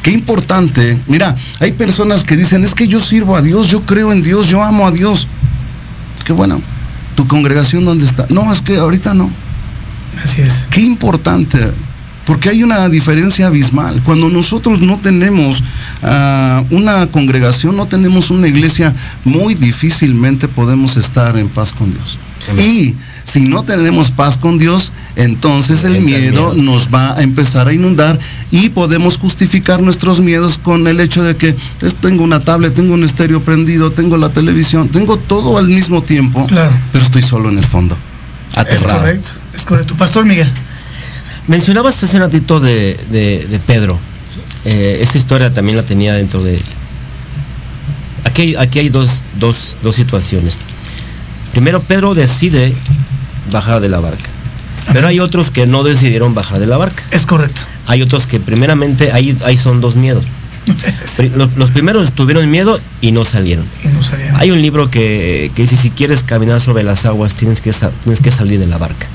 [0.02, 1.00] Qué importante.
[1.08, 4.48] Mira, hay personas que dicen, es que yo sirvo a Dios, yo creo en Dios,
[4.48, 5.28] yo amo a Dios.
[6.26, 6.62] Qué bueno.
[7.16, 8.26] ¿Tu congregación dónde está?
[8.30, 9.30] No, es que ahorita no.
[10.24, 10.68] Así es.
[10.70, 11.60] Qué importante.
[12.26, 14.02] Porque hay una diferencia abismal.
[14.04, 15.64] Cuando nosotros no tenemos
[16.04, 22.20] uh, una congregación, no tenemos una iglesia, muy difícilmente podemos estar en paz con Dios.
[22.58, 27.74] Y si no tenemos paz con Dios, entonces el miedo, nos va a empezar a
[27.74, 28.18] inundar
[28.52, 31.56] y podemos justificar nuestros miedos con el hecho de que
[32.00, 36.46] tengo una tablet, tengo un estéreo prendido, tengo la televisión, tengo todo al mismo tiempo,
[36.48, 36.72] claro.
[36.92, 37.98] pero estoy solo en el fondo.
[38.56, 39.00] Aterrado.
[39.00, 39.96] Es correcto, es correcto.
[39.96, 40.50] Pastor Miguel.
[41.48, 44.00] Mencionabas hace ratito de, de, de Pedro.
[44.70, 46.62] Eh, esa historia también la tenía dentro de...
[48.26, 50.58] Aquí, aquí hay dos, dos, dos situaciones.
[51.54, 52.74] Primero, Pedro decide
[53.50, 54.30] bajar de la barca.
[54.92, 57.02] Pero hay otros que no decidieron bajar de la barca.
[57.12, 57.62] Es correcto.
[57.86, 60.26] Hay otros que primeramente, ahí, ahí son dos miedos.
[61.56, 63.66] Los, primeros tuvieron miedo y no salieron.
[63.86, 64.36] Y no salieron.
[64.36, 67.72] Hay un libro que, que, dice, si quieres caminar sobre las aguas, tienes que,
[68.04, 69.08] tienes que salir de la barca.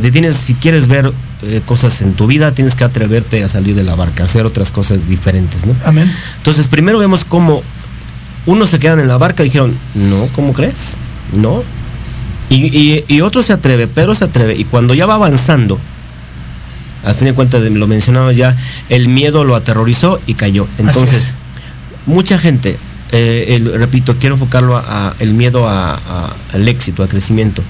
[0.00, 3.76] Sea, tienes, si quieres ver eh, cosas en tu vida, tienes que atreverte a salir
[3.76, 5.76] de la barca, hacer otras cosas diferentes, ¿no?
[5.84, 6.10] Amén.
[6.38, 7.62] Entonces, primero vemos cómo
[8.44, 10.96] unos se quedan en la barca y dijeron, no, ¿cómo crees?
[11.32, 11.62] No.
[12.50, 15.78] Y, y, otro se atreve, Pedro se atreve, y cuando ya va avanzando,
[17.04, 18.56] al fin de cuentas, lo mencionaba ya,
[18.88, 20.66] el miedo lo aterrorizó y cayó.
[20.78, 21.36] Entonces,
[22.06, 22.78] mucha gente,
[23.12, 27.62] eh, repito, quiero enfocarlo a, el miedo al éxito, al crecimiento.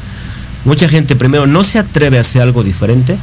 [0.65, 3.17] Mucha gente primero no se atreve a hacer algo diferente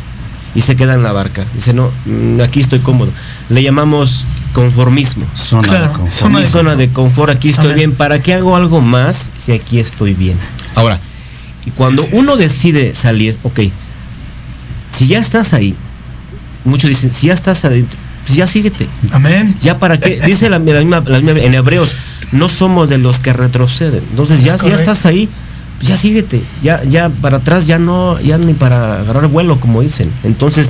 [0.53, 1.45] y se queda en la barca.
[1.55, 3.11] Dice, no, mm, aquí estoy cómodo.
[3.49, 5.25] Le llamamos conformismo.
[5.33, 6.11] Zona de confort.
[6.11, 7.93] Zona de, zona de confort, aquí estoy bien.
[7.93, 10.37] ¿Para qué hago algo más si aquí estoy bien?
[10.75, 10.99] Ahora,
[11.65, 13.61] y cuando uno decide salir, ok,
[14.89, 15.75] si ya estás ahí,
[16.63, 18.87] muchos dicen, si ya estás adentro, pues ya síguete.
[19.11, 19.55] Amén.
[19.61, 21.95] Ya para qué, dice la, misma, en Hebreos,
[22.31, 24.03] no somos de los que retroceden.
[24.11, 25.29] Entonces ya si ya estás ahí,
[25.81, 26.43] pues ya síguete.
[26.61, 30.11] Ya, ya para atrás ya no, ya ni para agarrar vuelo, como dicen.
[30.23, 30.69] Entonces,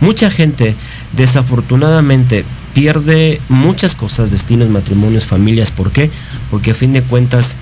[0.00, 0.76] mucha gente,
[1.16, 2.44] desafortunadamente,
[2.74, 5.70] pierde muchas cosas, destinos, matrimonios, familias.
[5.70, 6.10] ¿Por qué?
[6.50, 7.56] Porque a fin de cuentas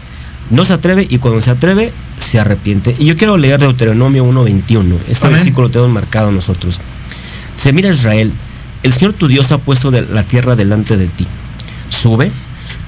[0.51, 2.97] no se atreve y cuando se atreve se arrepiente.
[2.99, 4.97] Y yo quiero leer Deuteronomio 1.21.
[5.09, 6.81] Este versículo lo tenemos marcado nosotros.
[7.57, 8.33] Se mira Israel,
[8.83, 11.29] el Señor tu Dios ha puesto de la tierra delante de ti.
[11.91, 12.33] Sube,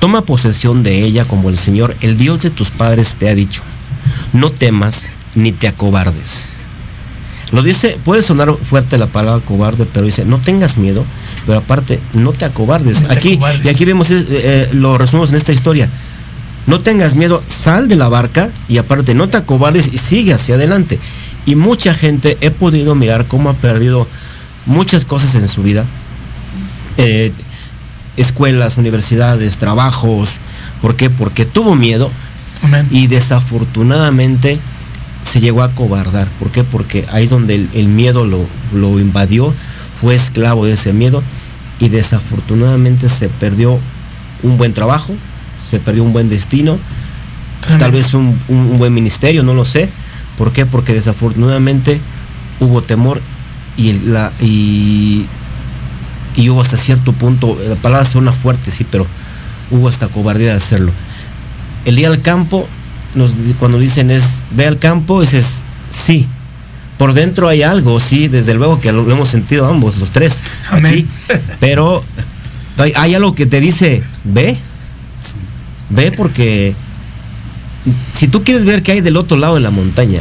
[0.01, 3.63] toma posesión de ella como el Señor, el Dios de tus padres, te ha dicho.
[4.33, 6.47] No temas ni te acobardes.
[7.53, 11.05] Lo dice, puede sonar fuerte la palabra cobarde, pero dice, no tengas miedo,
[11.47, 13.05] pero aparte, no te acobardes.
[13.11, 15.89] aquí, y aquí vemos, eh, eh, lo resumimos en esta historia.
[16.67, 20.55] No tengas miedo, sal de la barca y aparte no te acobardes y sigue hacia
[20.55, 21.01] adelante.
[21.47, 24.07] Y mucha gente he podido mirar cómo ha perdido
[24.67, 25.85] muchas cosas en su vida.
[26.99, 27.33] Eh,
[28.17, 30.39] escuelas, universidades, trabajos.
[30.81, 31.11] ¿Por qué?
[31.11, 32.11] Porque tuvo miedo
[32.91, 34.59] y desafortunadamente
[35.23, 36.29] se llegó a cobardar.
[36.39, 36.65] ¿Por qué?
[36.65, 39.55] Porque ahí es donde el, miedo lo, lo, invadió,
[40.01, 41.23] fue esclavo de ese miedo
[41.79, 43.79] y desafortunadamente se perdió
[44.43, 45.15] un buen trabajo,
[45.65, 46.79] se perdió un buen destino,
[47.79, 49.89] tal vez un, un, buen ministerio, no lo sé.
[50.37, 50.67] ¿Por qué?
[50.67, 52.01] Porque desafortunadamente
[52.61, 53.21] hubo temor
[53.77, 55.27] y, la, y,
[56.49, 59.07] hubo hasta cierto punto, la palabra suena fuerte, sí, pero
[59.71, 60.93] hubo hasta cobardía de hacerlo.
[61.85, 62.68] El día al campo,
[63.14, 66.26] nos, cuando dicen es, ve al campo, dices, sí.
[66.99, 70.43] Por dentro hay algo, sí, desde luego que lo, hemos sentido ambos, los tres.
[70.70, 71.07] Aquí,
[71.59, 72.05] pero
[72.76, 74.59] hay, hay algo que te dice, ve,
[75.89, 76.74] ve porque
[78.14, 80.20] si tú quieres ver qué hay del otro lado de la montaña,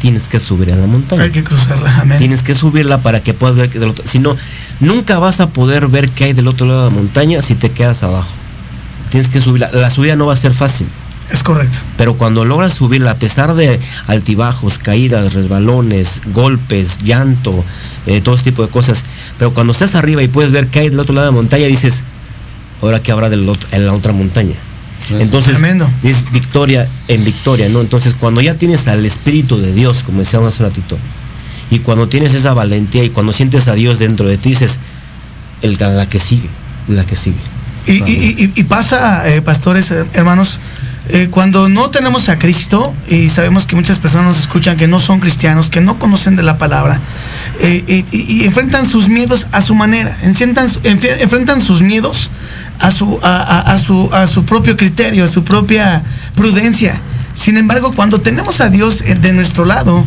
[0.00, 1.24] tienes que subir a la montaña.
[1.24, 4.04] Hay que cruzarla, Tienes que subirla para que puedas ver que del otro.
[4.06, 4.36] Si no,
[4.80, 7.70] nunca vas a poder ver qué hay del otro lado de la montaña si te
[7.70, 8.30] quedas abajo.
[9.10, 9.70] Tienes que subirla.
[9.72, 10.88] La subida no va a ser fácil.
[11.32, 11.78] Es correcto.
[11.96, 17.64] Pero cuando logras subirla, a pesar de altibajos, caídas, resbalones, golpes, llanto,
[18.06, 19.04] eh, todo tipo de cosas,
[19.38, 21.66] pero cuando estás arriba y puedes ver qué hay del otro lado de la montaña,
[21.66, 22.02] dices,
[22.82, 24.54] ahora que habrá del otro, en la otra montaña.
[25.18, 25.56] Entonces,
[26.02, 27.80] es victoria en victoria, ¿no?
[27.80, 30.98] Entonces, cuando ya tienes al Espíritu de Dios, como decíamos hace un ratito,
[31.70, 34.78] y cuando tienes esa valentía y cuando sientes a Dios dentro de ti, dices,
[35.62, 36.48] el, la que sigue,
[36.88, 37.38] la que sigue.
[37.92, 40.60] Y, pasa, eh, pastores, eh, hermanos,
[41.08, 45.00] eh, cuando no tenemos a Cristo, y sabemos que muchas personas nos escuchan que no
[45.00, 47.00] son cristianos, que no conocen de la palabra,
[47.60, 52.30] y, enfrentan sus miedos a su manera, enfrentan sus miedos
[52.78, 56.02] a su, a, su, a su propio criterio, a su propia
[56.36, 57.00] prudencia.
[57.34, 60.04] Sin embargo, cuando tenemos a Dios de nuestro lado,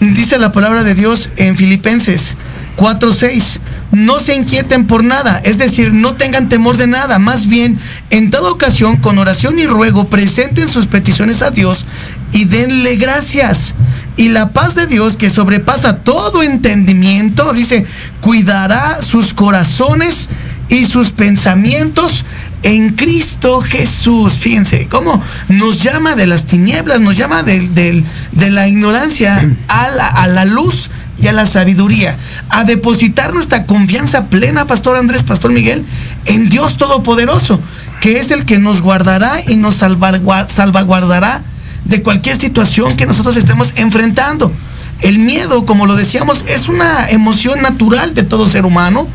[0.00, 2.36] dice la palabra de Dios en Filipenses
[2.76, 3.60] 4:6,
[3.94, 7.78] no se inquieten por nada, es decir, no tengan temor de nada, más bien,
[8.10, 11.86] en toda ocasión, con oración y ruego, presenten sus peticiones a Dios
[12.32, 13.74] y denle gracias.
[14.16, 17.84] Y la paz de Dios, que sobrepasa todo entendimiento, dice,
[18.20, 20.28] cuidará sus corazones
[20.68, 22.24] y sus pensamientos
[22.64, 24.34] en Cristo Jesús.
[24.34, 28.04] Fíjense, cómo nos llama de las tinieblas, nos llama de,
[28.50, 30.90] la ignorancia a la, luz
[31.20, 32.16] y a la sabiduría,
[32.48, 35.84] a depositar nuestra confianza plena, Pastor Andrés, Pastor Miguel,
[36.26, 37.60] en Dios Todopoderoso,
[38.00, 41.42] que es el que nos guardará y nos salvaguardará
[41.84, 44.52] de cualquier situación que nosotros estemos enfrentando.
[45.00, 49.06] El miedo, como lo decíamos, es una emoción natural de todo ser humano,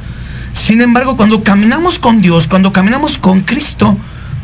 [0.53, 3.97] sin embargo, cuando caminamos con Dios, cuando caminamos con Cristo,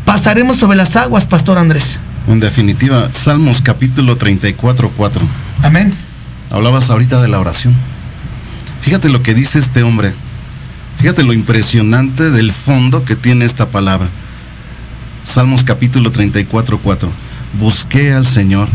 [0.05, 1.99] pasaremos sobre las aguas, Pastor Andrés.
[2.27, 5.21] En definitiva, Salmos capítulo 34, 4.
[5.63, 5.93] Amén.
[6.55, 7.75] Hablabas ahorita de la oración.
[8.79, 10.13] Fíjate lo que dice este hombre.
[10.99, 14.07] Fíjate lo impresionante del fondo que tiene esta palabra.
[15.25, 17.11] Salmos capítulo 34, 4.
[17.59, 18.69] Busqué al Señor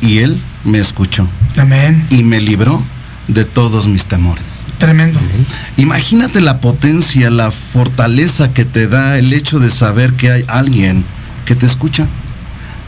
[0.00, 1.28] y Él me escuchó.
[1.56, 2.06] Amén.
[2.10, 2.80] Y me libró
[3.26, 4.64] de todos mis temores.
[4.78, 5.18] Tremendo.
[5.76, 11.04] Imagínate la potencia, la fortaleza que te da el hecho de saber que hay alguien
[11.46, 12.06] que te escucha.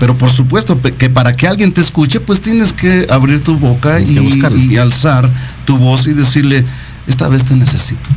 [0.01, 4.01] Pero por supuesto que para que alguien te escuche, pues tienes que abrir tu boca
[4.01, 4.19] y,
[4.71, 5.31] y, alzar
[5.67, 6.65] tu voz y decirle,
[7.07, 8.09] esta vez te necesito.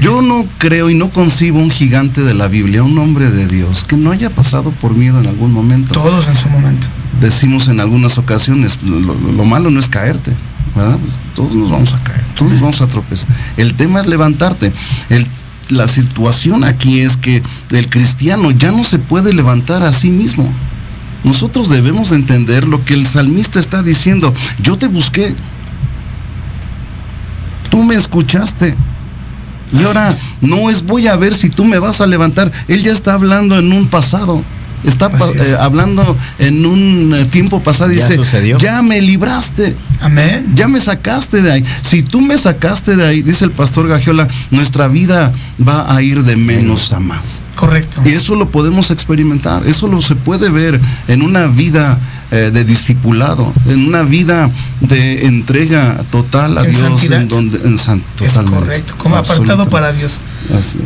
[0.00, 3.84] Yo no creo y no concibo un gigante de la Biblia, un hombre de Dios,
[3.84, 5.92] que no haya pasado por miedo en algún momento.
[5.92, 6.86] Todos en su momento.
[7.20, 10.32] Decimos en algunas ocasiones, lo, lo malo no es caerte,
[10.74, 10.98] ¿verdad?
[10.98, 13.28] Pues todos nos vamos a caer, todos nos vamos a tropezar.
[13.58, 14.72] El tema es levantarte.
[15.10, 15.26] El,
[15.68, 20.50] la situación aquí es que el cristiano ya no se puede levantar a sí mismo.
[21.24, 24.32] Nosotros debemos entender lo que el salmista está diciendo.
[24.60, 25.34] Yo te busqué.
[27.70, 28.76] Tú me escuchaste.
[29.72, 32.50] Y ahora no es voy a ver si tú me vas a levantar.
[32.68, 34.42] Él ya está hablando en un pasado.
[34.84, 35.06] Está
[35.36, 38.58] eh, hablando en un eh, tiempo pasado y ¿Ya dice, sucedió?
[38.58, 39.76] ya me libraste.
[40.00, 40.46] Amén.
[40.54, 41.64] Ya me sacaste de ahí.
[41.82, 45.32] Si tú me sacaste de ahí, dice el pastor Gagiola, nuestra vida
[45.66, 47.42] va a ir de menos a más.
[47.54, 48.00] Correcto.
[48.04, 51.96] Y eso lo podemos experimentar, eso lo se puede ver en una vida
[52.32, 57.22] eh, de discipulado, en una vida de entrega total a En Dios, santidad.
[57.22, 58.58] en donde en san- Es totalmente.
[58.58, 60.18] correcto, como apartado para Dios.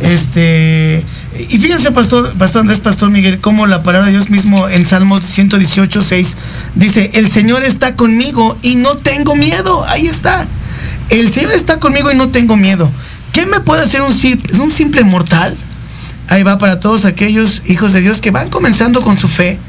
[0.01, 1.03] Este,
[1.39, 5.23] y fíjense, pastor, pastor Andrés, pastor Miguel, cómo la palabra de Dios mismo en Salmos
[5.23, 6.37] 118, 6
[6.75, 9.85] dice, el Señor está conmigo y no tengo miedo.
[9.87, 10.47] Ahí está.
[11.09, 12.89] El Señor está conmigo y no tengo miedo.
[13.31, 14.13] ¿Qué me puede hacer un,
[14.59, 15.55] un simple mortal?
[16.27, 19.59] Ahí va para todos aquellos hijos de Dios que van comenzando con su fe.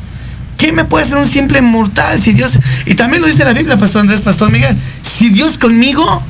[0.57, 2.59] ¿Qué me puede hacer un simple mortal si Dios...
[2.87, 4.77] Y también lo dice la Biblia, Pastor Andrés, Pastor Miguel.
[5.03, 6.23] Si Dios conmigo,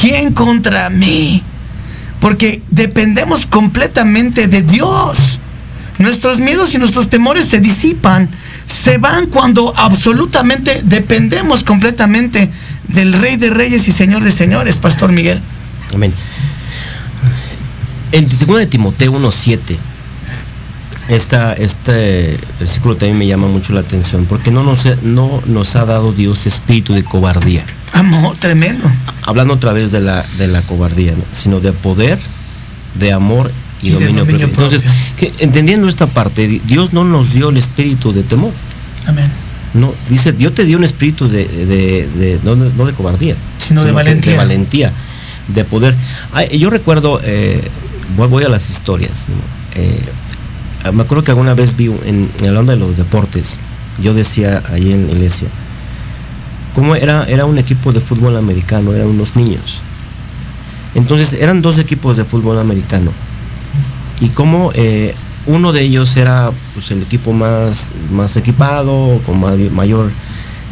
[0.00, 1.42] ¿quién contra mí?
[2.22, 5.40] Porque dependemos completamente de Dios.
[5.98, 8.30] Nuestros miedos y nuestros temores se disipan,
[8.64, 12.48] se van cuando absolutamente dependemos completamente
[12.86, 15.40] del Rey de Reyes y Señor de Señores, Pastor Miguel.
[15.92, 16.14] Amén.
[18.12, 19.76] En 2 de Timoteo 1.7,
[21.16, 25.84] esta, este versículo también me llama mucho la atención, porque no nos, no nos ha
[25.84, 27.64] dado Dios espíritu de cobardía.
[27.92, 28.84] Amor, tremendo.
[29.22, 31.24] Hablando otra vez de la, de la cobardía, ¿no?
[31.32, 32.18] sino de poder,
[32.98, 33.50] de amor
[33.82, 34.64] y, dominio, dominio propio.
[34.78, 38.52] Entonces, que, entendiendo esta parte, di- Dios no nos dio el espíritu de temor.
[39.06, 39.30] Amén.
[39.74, 43.36] No, dice, Dios te dio un espíritu de, de- de- no, de- no de cobardía,
[43.58, 44.32] Sino de valentía.
[44.32, 44.92] de valentía,
[45.48, 45.94] de poder.
[46.32, 47.60] Ay, yo recuerdo, eh,
[48.16, 49.28] voy, voy a las historias.
[49.28, 49.34] ¿no?
[49.80, 50.00] Eh,
[50.90, 53.60] me acuerdo que alguna vez vi en, hablando de los deportes,
[54.02, 55.48] yo decía ahí en la iglesia,
[56.74, 59.78] cómo era, era un equipo de fútbol americano, eran unos niños.
[60.94, 63.12] Entonces eran dos equipos de fútbol americano.
[64.20, 65.14] Y como eh,
[65.46, 70.10] uno de ellos era pues, el equipo más, más equipado, con ma- mayor,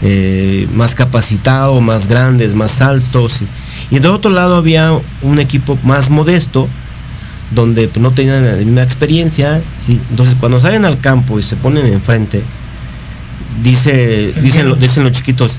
[0.02, 3.42] eh, más capacitado, más grandes, más altos.
[3.42, 4.92] Y, y del otro lado había
[5.22, 6.68] un equipo más modesto,
[7.50, 9.60] donde pues, no tenían la misma experiencia.
[9.84, 10.00] ¿sí?
[10.10, 12.42] Entonces cuando salen al campo y se ponen enfrente,
[13.62, 15.58] dice, dicen, lo- dicen los chiquitos,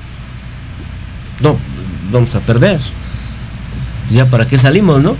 [1.41, 1.57] no,
[2.11, 2.79] vamos a perder.
[4.11, 5.15] Ya para qué salimos, ¿no?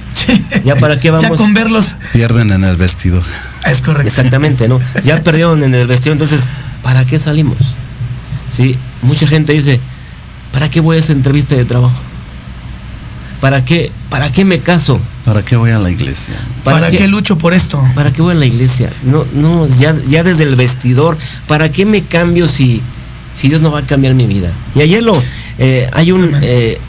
[0.66, 1.30] Ya para qué vamos.
[1.30, 1.96] Ya con verlos.
[2.12, 3.24] Pierden en el vestidor.
[3.66, 4.08] Es correcto.
[4.08, 4.80] Exactamente, ¿no?
[5.04, 6.42] Ya perdieron en el vestido, entonces,
[6.84, 7.58] ¿para qué salimos?
[8.50, 9.80] Sí, mucha gente dice,
[10.52, 11.96] ¿para qué voy a esa entrevista de trabajo?
[13.42, 15.02] ¿Para qué, para qué me caso?
[15.26, 16.36] ¿Para qué voy a la iglesia?
[16.64, 17.84] ¿Para, qué, lucho por esto?
[17.96, 18.92] ¿Para qué voy a la iglesia?
[19.04, 21.18] No, no, ya, ya desde el vestidor,
[21.48, 22.84] ¿para qué me cambio si,
[23.34, 24.54] si Dios no va a cambiar mi vida?
[24.76, 25.14] Y ayer lo,
[25.58, 26.80] eh, hay un, eh,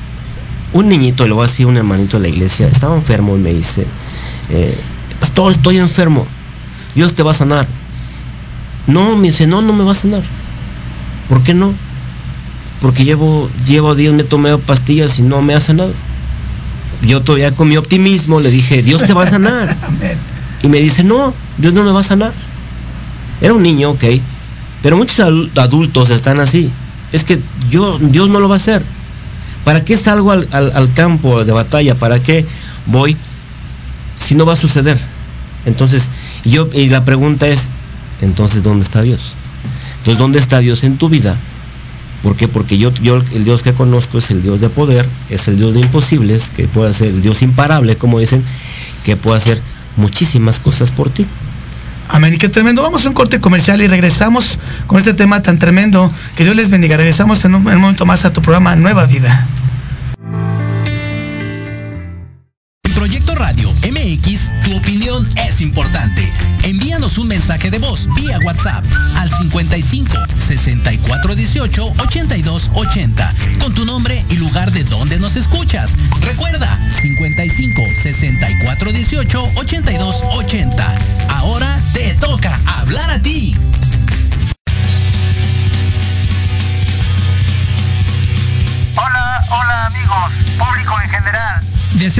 [0.74, 3.54] un niñito, le voy a decir un hermanito de la iglesia, estaba enfermo y me
[3.54, 3.86] dice,
[4.50, 4.76] eh,
[5.20, 6.26] pastor, estoy enfermo,
[6.94, 7.66] Dios te va a sanar.
[8.86, 10.22] No, me dice, no, no me va a sanar.
[11.30, 11.72] ¿Por qué no?
[12.82, 15.94] Porque llevo, llevo días, me tomé pastillas y no me ha sanado.
[17.02, 19.76] Yo todavía con mi optimismo le dije, Dios te va a sanar.
[20.62, 22.32] Y me dice, no, Dios no me va a sanar.
[23.40, 24.04] Era un niño, ok.
[24.80, 26.70] Pero muchos adul- adultos están así.
[27.12, 28.80] Es que yo, Dios no lo va a hacer.
[29.64, 31.96] ¿Para qué salgo al, al- al campo de batalla?
[31.96, 32.46] ¿Para qué
[32.86, 33.16] voy
[34.18, 34.98] si no va a suceder?
[35.66, 36.10] Entonces,
[36.44, 37.68] yo, y la pregunta es,
[38.20, 39.20] entonces, ¿dónde está Dios?
[39.98, 41.36] Entonces, ¿dónde está Dios en tu vida?
[42.22, 42.46] ¿Por qué?
[42.48, 45.74] Porque yo, yo el Dios que conozco es el Dios de poder, es el Dios
[45.74, 48.44] de imposibles, que puede ser el Dios imparable, como dicen,
[49.04, 49.60] que puede hacer
[49.96, 51.26] muchísimas cosas por ti.
[52.08, 52.36] Amén.
[52.38, 52.82] Qué tremendo.
[52.82, 56.12] Vamos a un corte comercial y regresamos con este tema tan tremendo.
[56.36, 56.96] Que Dios les bendiga.
[56.96, 59.46] Regresamos en un momento más a tu programa Nueva Vida.
[67.42, 68.84] Mensaje de voz vía WhatsApp
[69.16, 75.94] al 55 64 18 82 80 con tu nombre y lugar de donde nos escuchas.
[76.20, 76.68] Recuerda
[77.00, 80.94] 55 64 18 82 80.
[81.30, 83.56] Ahora te toca hablar a ti.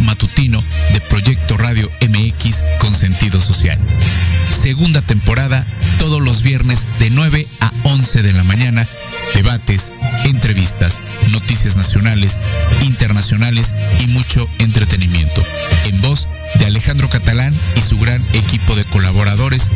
[0.00, 3.78] Matutino de Proyecto Radio MX con sentido social.
[4.50, 5.64] Segunda temporada,
[5.96, 8.84] todos los viernes de 9 a 11 de la mañana,
[9.32, 9.92] debates,
[10.24, 11.00] entrevistas,
[11.30, 12.40] noticias nacionales,
[12.82, 15.40] internacionales y mucho entretenimiento.
[15.84, 19.70] En voz de Alejandro Catalán y su gran equipo de colaboradores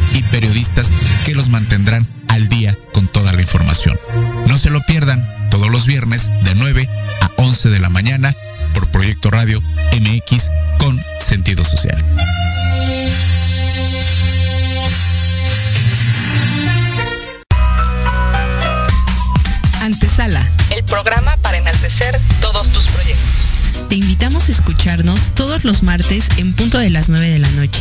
[26.79, 27.81] de las 9 de la noche.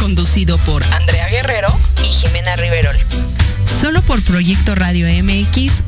[0.00, 1.68] Conducido por Andrea Guerrero
[2.04, 2.96] y Jimena Riverol.
[3.80, 5.82] solo por Proyecto Radio MX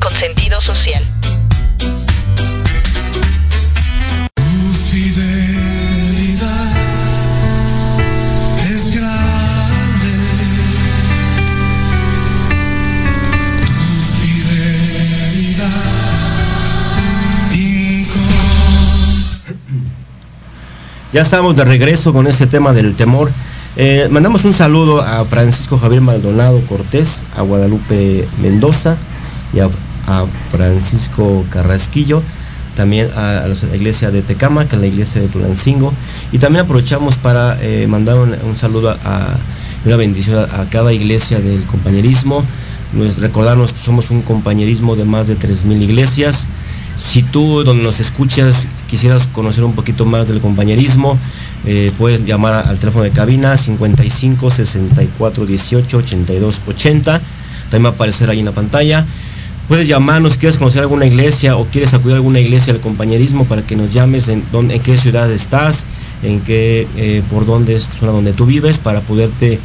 [21.14, 23.30] Ya estamos de regreso con este tema del temor.
[23.76, 28.96] Eh, mandamos un saludo a Francisco Javier Maldonado Cortés, a Guadalupe Mendoza
[29.52, 29.68] y a,
[30.50, 32.20] Francisco Carrasquillo,
[32.74, 35.94] también a, la iglesia de Tecama, que es la iglesia de Tulancingo.
[36.32, 39.36] Y también aprovechamos para eh, mandar un, saludo a,
[39.84, 42.44] una bendición a, cada iglesia del compañerismo.
[42.92, 46.48] Nos, recordarnos que somos un compañerismo de más de 3.000 iglesias.
[46.96, 51.18] Si tú donde nos escuchas quisieras conocer un poquito más del compañerismo,
[51.66, 57.20] eh, puedes llamar al teléfono de cabina 55 64 18 82 80.
[57.70, 59.04] También va a aparecer ahí en la pantalla.
[59.66, 63.62] Puedes llamarnos, quieres conocer alguna iglesia o quieres acudir a alguna iglesia del compañerismo para
[63.62, 65.86] que nos llames en, dónde, en qué ciudad estás,
[66.22, 69.58] en qué, eh, por dónde es zona donde tú vives, para poderte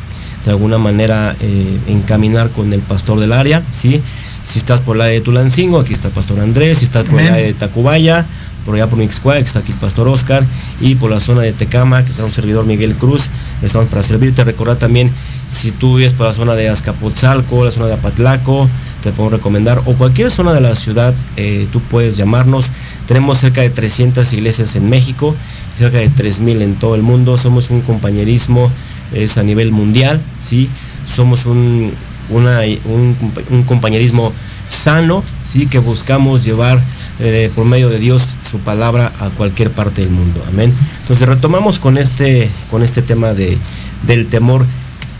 [0.44, 4.02] de alguna manera eh, encaminar con el pastor del área, ¿sí?
[4.42, 7.36] Si estás por la de Tulancingo, aquí está el pastor Andrés, si estás por la
[7.36, 8.26] de Tacubaya,
[8.70, 10.46] por allá por Mixcoac, que está aquí el pastor Oscar,
[10.80, 13.32] y por la zona de Tecama, que está un servidor Miguel Cruz,
[13.64, 14.44] estamos para servirte.
[14.44, 15.12] Recordar también,
[15.50, 18.70] si tú vives por la zona de Azcapotzalco, la zona de Apatlaco,
[19.02, 22.70] te puedo recomendar, o cualquier zona de la ciudad, eh, tú puedes llamarnos.
[23.08, 25.36] Tenemos cerca de 300 iglesias en México,
[25.76, 27.40] cerca de 3.000 en todo el mundo.
[27.40, 28.70] Somos un compañerismo,
[29.14, 30.70] es a nivel mundial, ¿sí?
[31.08, 31.92] Somos un,
[32.30, 33.16] un,
[33.50, 34.32] un compañerismo
[34.68, 35.66] sano, ¿sí?
[35.66, 36.80] Que buscamos llevar
[37.20, 40.44] eh, por medio de Dios su palabra a cualquier parte del mundo.
[40.48, 40.74] Amén.
[41.02, 43.58] Entonces retomamos con este, con este tema de,
[44.06, 44.66] del temor.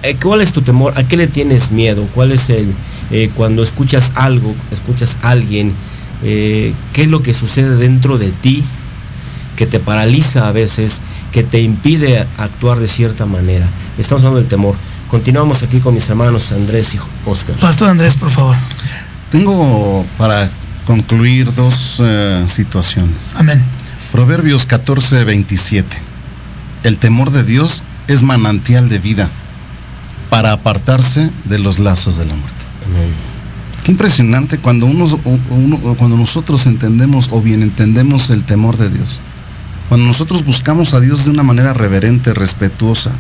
[0.04, 0.94] Eh, ¿Cuál es tu temor?
[0.98, 2.08] ¿A qué le tienes miedo?
[2.14, 2.74] ¿Cuál es el,
[3.12, 5.74] eh, cuando escuchas algo, escuchas a alguien,
[6.24, 8.64] eh, qué es lo que sucede dentro de ti
[9.56, 11.02] que te paraliza a veces,
[11.34, 13.68] que te impide actuar de cierta manera?
[13.98, 14.76] Estamos hablando del temor.
[15.10, 17.56] Continuamos aquí con mis hermanos Andrés y Oscar.
[17.58, 18.56] Pastor Andrés, por favor.
[19.32, 20.50] Tengo para
[20.94, 23.36] concluir dos eh, situaciones.
[23.36, 23.62] Amén.
[24.12, 25.98] Proverbios 14, 27.
[26.82, 29.30] El temor de Dios es manantial de vida
[30.32, 32.66] para apartarse de los lazos de la muerte.
[33.84, 35.06] Qué impresionante cuando, uno,
[35.52, 39.20] uno- cuando nosotros entendemos o bien entendemos el temor de Dios.
[39.90, 43.12] Cuando nosotros buscamos a Dios de una manera reverente, respetuosa,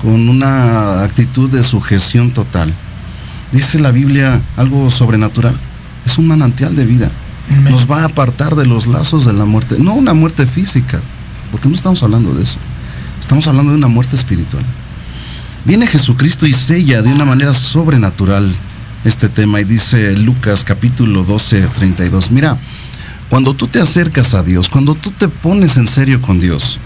[0.00, 2.72] con una actitud de sujeción total.
[3.52, 5.54] Dice la Biblia algo sobrenatural.
[6.08, 7.10] Es un manantial de vida.
[7.68, 9.76] Nos va a apartar de los lazos de la muerte.
[9.78, 11.02] No una muerte física,
[11.52, 12.58] porque no estamos hablando de eso.
[13.20, 14.64] Estamos hablando de una muerte espiritual.
[15.66, 18.54] Viene Jesucristo y sella de una manera sobrenatural
[19.04, 22.30] este tema y dice Lucas capítulo 12, 32.
[22.30, 22.56] Mira,
[23.28, 26.78] Cuando tú te acercas a Dios, cuando tú te pones en serio con Dios,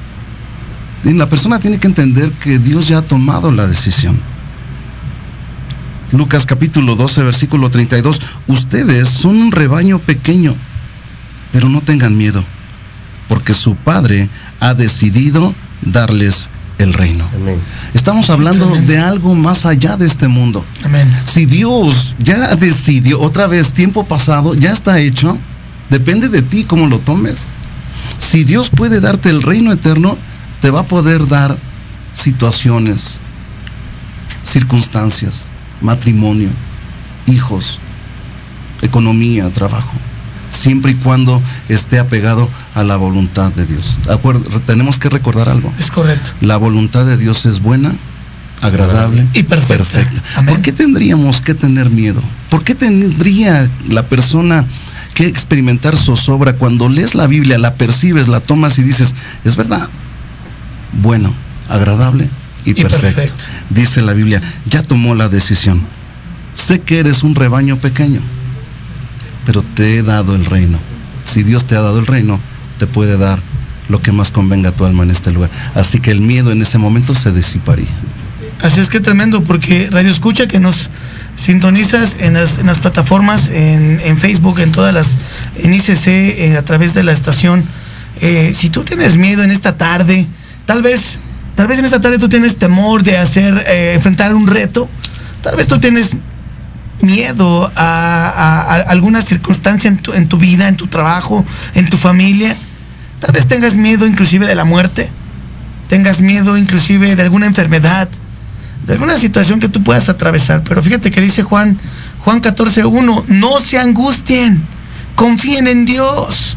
[1.05, 4.21] la persona tiene que entender que Dios ya ha tomado la decisión.
[6.13, 8.21] Lucas capítulo 12, versículo 32.
[8.47, 10.55] Ustedes son un rebaño pequeño,
[11.53, 12.45] pero no tengan miedo,
[13.29, 14.29] porque su Padre
[14.61, 17.27] ha decidido darles el reino.
[17.95, 20.65] Estamos hablando de algo más allá de este mundo.
[21.25, 25.39] Si Dios ya decidió, otra vez, tiempo pasado, ya está hecho,
[25.89, 27.49] depende de ti cómo lo tomes.
[28.19, 30.19] Si Dios puede darte el reino eterno,
[30.61, 31.57] te va a poder dar
[32.15, 33.19] situaciones,
[34.43, 35.49] circunstancias,
[35.83, 36.49] matrimonio,
[37.27, 37.79] hijos,
[38.83, 39.93] economía, trabajo,
[40.51, 43.97] siempre y cuando esté apegado a la voluntad de Dios.
[44.67, 45.73] tenemos que recordar algo.
[45.79, 46.33] Es correcto.
[46.41, 47.95] La voluntad de Dios es buena,
[48.61, 50.23] agradable y perfecta.
[50.47, 52.23] ¿Por qué tendríamos que tener miedo?
[52.51, 54.65] ¿Por qué tendría la persona
[55.15, 59.15] que experimentar zozobra cuando lees la Biblia, la percibes, la tomas y dices,
[59.45, 59.89] es verdad,
[61.03, 61.35] bueno,
[61.69, 62.29] agradable
[62.65, 63.45] y, perfecto.
[63.71, 65.83] Dice la Biblia, ya tomó la decisión.
[66.55, 68.21] Sé que eres un rebaño pequeño,
[69.47, 70.79] pero te he dado el reino.
[71.25, 72.39] Si Dios te ha dado el reino,
[72.79, 73.39] te puede dar
[73.89, 75.51] lo que más convenga a tu alma en este lugar.
[75.75, 77.89] Así que el miedo en ese momento se disiparía.
[78.61, 80.91] Así es que tremendo, porque Radio Escucha que nos
[81.35, 85.17] sintonizas en las, plataformas, en, Facebook, en todas las,
[85.57, 87.65] en ICC, eh, a través de la estación.
[88.21, 90.29] Eh, si tú tienes miedo en esta tarde,
[90.67, 91.19] Tal vez,
[91.55, 94.89] tal vez en esta tarde tú tienes temor de hacer, eh, enfrentar un reto.
[95.43, 96.17] Tal vez tú tienes
[97.03, 101.45] miedo a, alguna circunstancia en tu, vida, en tu trabajo,
[101.75, 102.57] en tu familia.
[103.19, 105.11] Tal vez tengas miedo inclusive de la muerte.
[105.89, 108.09] Tengas miedo inclusive de alguna enfermedad,
[108.87, 110.63] de alguna situación que tú puedas atravesar.
[110.63, 111.79] Pero fíjate que dice Juan,
[112.21, 114.63] Juan 14.1, no se angustien,
[115.17, 116.57] confíen en Dios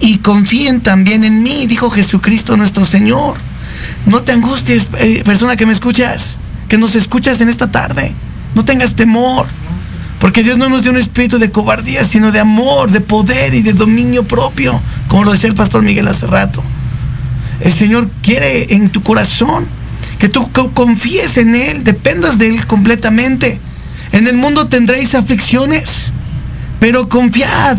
[0.00, 3.49] y confíen también en mí, dijo Jesucristo nuestro Señor.
[4.06, 6.38] No te angusties, eh, persona que me escuchas,
[6.68, 8.12] que nos escuchas en esta tarde.
[8.54, 9.46] No tengas temor,
[10.18, 13.62] porque Dios no nos dio un espíritu de cobardía, sino de amor, de poder y
[13.62, 16.62] de dominio propio, como lo decía el pastor Miguel hace rato.
[17.60, 19.66] El Señor quiere en tu corazón
[20.18, 23.58] que tú confíes en Él, dependas de Él completamente.
[24.12, 26.12] En el mundo tendréis aflicciones,
[26.78, 27.78] pero confiad,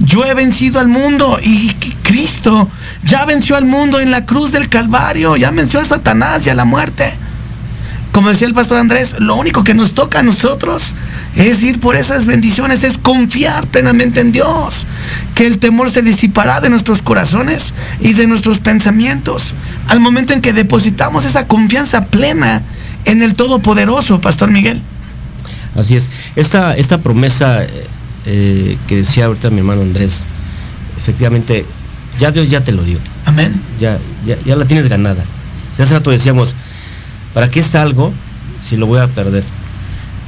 [0.00, 1.70] yo he vencido al mundo y
[2.02, 2.68] Cristo
[3.06, 6.54] ya venció al mundo en la cruz del Calvario, ya venció a Satanás y a
[6.54, 7.12] la muerte.
[8.10, 10.94] Como decía el pastor Andrés, lo único que nos toca a nosotros
[11.36, 14.86] es ir por esas bendiciones, es confiar plenamente en Dios,
[15.34, 19.54] que el temor se disipará de nuestros corazones y de nuestros pensamientos
[19.86, 22.62] al momento en que depositamos esa confianza plena
[23.04, 24.80] en el Todopoderoso, Pastor Miguel.
[25.76, 27.86] Así es, esta, esta promesa eh,
[28.24, 30.24] eh, que decía ahorita mi hermano Andrés,
[30.98, 31.66] efectivamente,
[32.18, 32.98] ya Dios ya te lo dio.
[33.24, 33.54] Amén.
[33.80, 35.24] Ya, ya, la tienes ganada.
[35.74, 36.54] Si hace rato decíamos,
[37.34, 38.12] ¿para qué salgo
[38.60, 39.44] si lo voy a perder?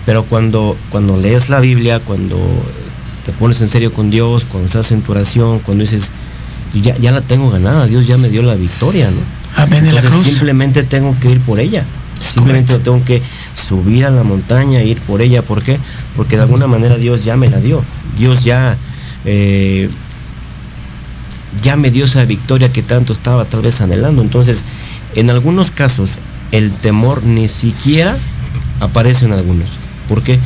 [0.07, 2.39] Pero cuando, cuando lees la Biblia, cuando
[3.25, 6.11] te pones en serio con Dios, cuando estás en tu oración, cuando dices,
[6.75, 9.21] ya, ya la tengo ganada, Dios ya me dio la victoria, ¿no?
[9.57, 9.87] Amén.
[9.87, 11.85] Entonces simplemente tengo que ir por ella.
[12.21, 13.23] Simplemente tengo que
[13.55, 15.43] subir a la montaña e ir por ella.
[15.43, 15.79] ¿Por qué?
[16.17, 17.83] Porque de alguna manera Dios ya me la dio.
[18.17, 18.77] Dios ya,
[19.25, 19.89] eh,
[21.63, 24.23] ya me dio esa victoria que tanto estaba tal vez anhelando.
[24.23, 24.65] Entonces,
[25.15, 26.19] en algunos casos,
[26.53, 28.17] el temor ni siquiera
[28.81, 29.69] aparece en algunos.
[30.09, 30.39] ¿Por qué?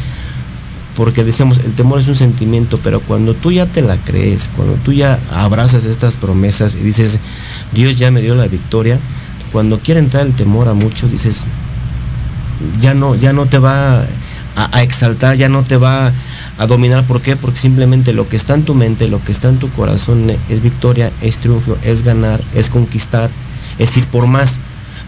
[0.97, 4.75] Porque decíamos, el temor es un sentimiento, pero cuando tú ya te la crees, cuando
[4.75, 7.19] tú ya abrazas estas promesas y dices,
[7.73, 8.99] Dios ya me dio la victoria,
[9.53, 11.47] cuando quiere entrar el temor a muchos, dices,
[12.81, 14.07] ya no, ya no te va
[14.57, 16.13] a, exaltar, ya no te va
[16.63, 17.05] a dominar.
[17.05, 17.37] ¿Por qué?
[17.37, 20.63] Porque simplemente lo que está en tu mente, lo que está en tu corazón es
[20.63, 23.31] victoria, es triunfo, es ganar, es conquistar,
[23.79, 24.61] es ir por más.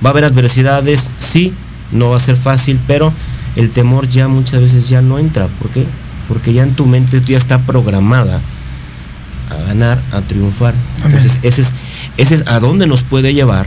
[0.04, 1.54] Va a haber adversidades, sí,
[1.92, 3.12] no va a ser fácil, pero
[3.56, 5.46] el temor ya muchas veces ya no entra.
[5.46, 5.86] ¿Por qué?
[6.28, 8.40] Porque ya en tu mente ya está programada
[9.50, 10.74] a ganar, a triunfar.
[11.04, 11.72] Entonces, ese es,
[12.16, 13.66] ese es a dónde nos puede llevar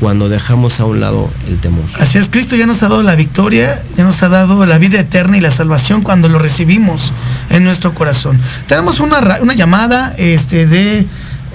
[0.00, 1.84] cuando dejamos a un lado el temor.
[1.98, 4.98] Así es, Cristo ya nos ha dado la victoria, ya nos ha dado la vida
[5.00, 7.12] eterna y la salvación cuando lo recibimos
[7.50, 8.40] en nuestro corazón.
[8.66, 11.06] Tenemos una, una llamada este, de,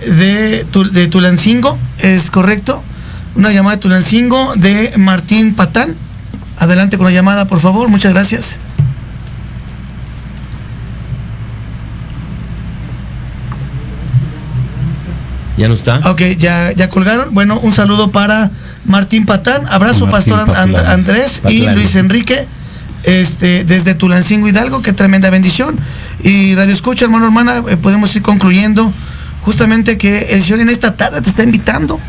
[0.06, 2.84] de, de Tulancingo, ¿es correcto?
[3.36, 5.96] Una llamada de Tulancingo de Martín Patán.
[6.58, 8.60] Adelante con la llamada, por favor, muchas gracias.
[15.60, 16.00] ¿Ya no está?
[16.10, 17.34] Ok, ya, ya colgaron.
[17.34, 18.50] Bueno, un saludo para
[18.86, 19.68] Martín Patán.
[19.70, 22.48] Abrazo, Pastor Andrés y Luis Enrique.
[23.04, 25.78] Este, desde Tulancingo Hidalgo, qué tremenda bendición.
[26.24, 28.94] Y Radio Escucha, hermano, hermana, eh, podemos ir concluyendo
[29.42, 32.00] justamente que el Señor en esta tarde te está invitando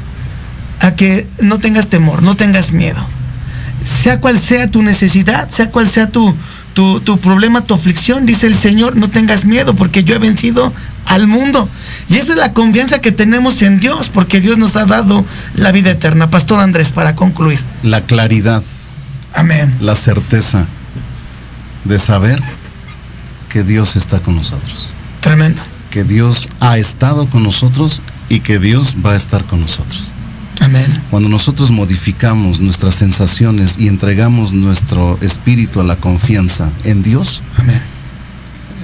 [0.78, 3.04] a que no tengas temor, no tengas miedo.
[3.82, 6.36] Sea cual sea tu necesidad, sea cual sea tu,
[6.74, 10.72] tu, tu, problema, tu aflicción, dice el Señor, no tengas miedo porque yo he vencido
[11.10, 11.68] al mundo.
[12.08, 15.24] Y esa es la confianza que tenemos en Dios, porque Dios nos ha dado
[15.56, 16.30] la vida eterna.
[16.30, 17.58] Pastor Andrés, para concluir.
[17.82, 18.62] La claridad.
[19.34, 19.76] Amén.
[19.80, 20.66] La certeza
[21.84, 22.40] de saber
[23.48, 24.92] que Dios está con nosotros.
[25.20, 25.60] Tremendo.
[25.90, 30.12] Que Dios ha estado con nosotros y que Dios va a estar con nosotros.
[30.60, 31.02] Amén.
[31.10, 37.80] Cuando nosotros modificamos nuestras sensaciones y entregamos nuestro espíritu a la confianza en Dios, Amén.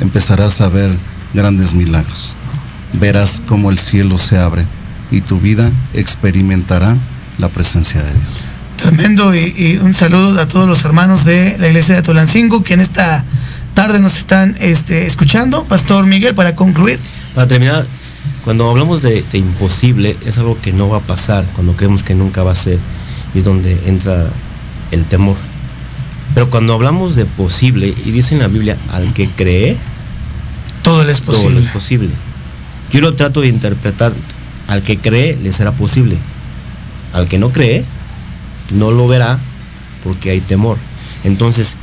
[0.01, 0.91] empezarás a ver
[1.35, 2.35] grandes milagros.
[2.93, 4.65] Verás cómo el cielo se abre
[5.11, 6.97] y tu vida experimentará
[7.39, 8.45] la presencia de Dios.
[8.77, 12.75] Tremendo y, y, un saludo a todos los hermanos de la iglesia de Tolancingo que
[12.75, 13.25] en esta
[13.75, 15.65] tarde nos están este, escuchando.
[15.65, 16.99] Pastor Miguel, para concluir.
[17.35, 17.87] Para terminar,
[18.45, 22.15] cuando hablamos de, de, imposible, es algo que no va a pasar, cuando creemos que
[22.15, 22.79] nunca va a ser,
[23.35, 24.27] y es donde entra
[24.91, 25.37] el temor.
[26.35, 29.77] Pero cuando hablamos de posible, y dice en la Biblia, al que cree,
[30.87, 31.49] todo le es posible.
[31.49, 32.11] Todo le es posible.
[32.93, 34.13] Yo lo trato de interpretar,
[34.69, 36.17] al que cree le será posible.
[37.13, 37.85] Al que no cree,
[38.73, 39.39] no lo verá
[40.05, 40.79] porque hay temor.
[41.25, 41.75] Entonces,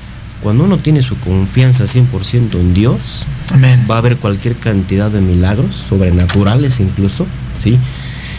[0.42, 3.86] cuando uno tiene su confianza 100% en Dios, Amén.
[3.90, 7.28] va a haber cualquier cantidad de milagros, sobrenaturales incluso,
[7.62, 7.78] ¿sí?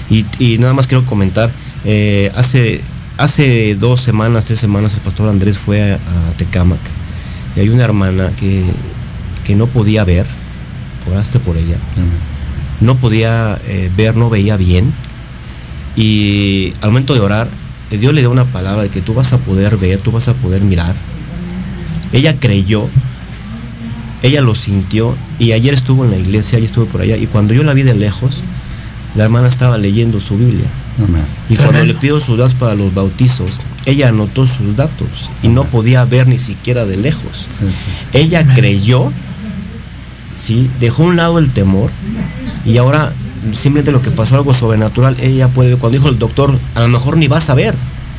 [0.08, 1.50] Y, y nada más quiero comentar,
[1.84, 2.80] eh, hace,
[3.18, 6.80] hace dos semanas, tres semanas, el pastor Andrés fue a, a Tecámac
[7.56, 8.64] y hay una hermana que,
[9.44, 10.26] que no podía ver,
[11.10, 11.76] oraste por ella,
[12.80, 14.92] no podía eh, ver, no veía bien,
[15.96, 17.48] y al momento de orar,
[17.90, 20.28] eh, Dios le dio una palabra de que tú vas a poder ver, tú vas
[20.28, 20.94] a poder mirar.
[22.12, 22.88] Ella creyó,
[24.22, 27.54] ella lo sintió y ayer estuvo en la iglesia, ayer estuvo por allá y cuando
[27.54, 28.38] yo la vi de lejos,
[29.14, 30.66] la hermana estaba leyendo su Biblia.
[30.98, 31.26] Amén.
[31.48, 31.78] Y Tremendo.
[31.78, 35.08] cuando le pido sus datos para los bautizos, ella anotó sus datos
[35.42, 37.46] y no podía ver ni siquiera de lejos.
[37.50, 38.06] Sí, sí, sí.
[38.12, 38.54] Ella Amén.
[38.56, 39.12] creyó,
[40.40, 40.70] ¿sí?
[40.80, 41.90] dejó a un lado el temor
[42.64, 43.12] y ahora
[43.52, 47.16] simplemente lo que pasó algo sobrenatural, ella puede, cuando dijo el doctor, a lo mejor
[47.18, 47.74] ni vas a ver,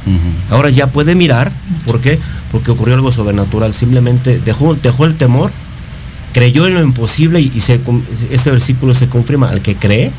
[0.06, 0.56] Ujú.
[0.56, 1.52] ahora ya puede mirar,
[1.86, 2.20] ¿por qué?
[2.52, 5.52] Porque ocurrió algo sobrenatural, simplemente dejó, dejó el temor,
[6.34, 7.80] creyó en lo imposible y, y se,
[8.30, 10.12] ese versículo se confirma, al que cree,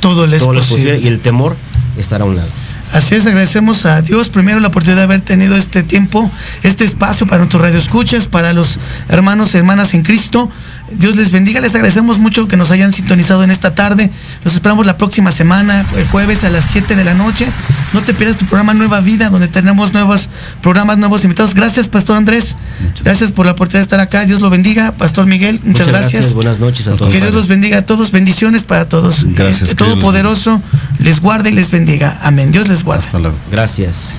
[0.00, 0.92] Todo le es todo lo es posible.
[0.94, 1.54] posible y el temor
[1.96, 2.48] estará a un lado.
[2.92, 6.28] Así es, agradecemos a Dios primero la oportunidad de haber tenido este tiempo,
[6.64, 10.50] este espacio para nuestros radioescuchas, para los hermanos y hermanas en Cristo.
[10.92, 14.10] Dios les bendiga, les agradecemos mucho que nos hayan sintonizado en esta tarde.
[14.44, 17.46] Los esperamos la próxima semana, el jueves a las 7 de la noche.
[17.92, 20.28] No te pierdas tu programa Nueva Vida, donde tenemos nuevos
[20.62, 21.54] programas, nuevos invitados.
[21.54, 22.56] Gracias, Pastor Andrés.
[23.04, 24.24] Gracias por la oportunidad de estar acá.
[24.26, 24.92] Dios lo bendiga.
[24.92, 26.34] Pastor Miguel, muchas, gracias.
[26.34, 27.12] Buenas noches a todos.
[27.12, 28.10] Que Dios los bendiga a todos.
[28.10, 29.24] Bendiciones para todos.
[29.34, 30.60] Gracias, Eh, Todopoderoso
[30.98, 32.18] les guarde y les bendiga.
[32.22, 32.50] Amén.
[32.52, 33.04] Dios les guarde.
[33.04, 33.36] Hasta luego.
[33.50, 34.18] Gracias.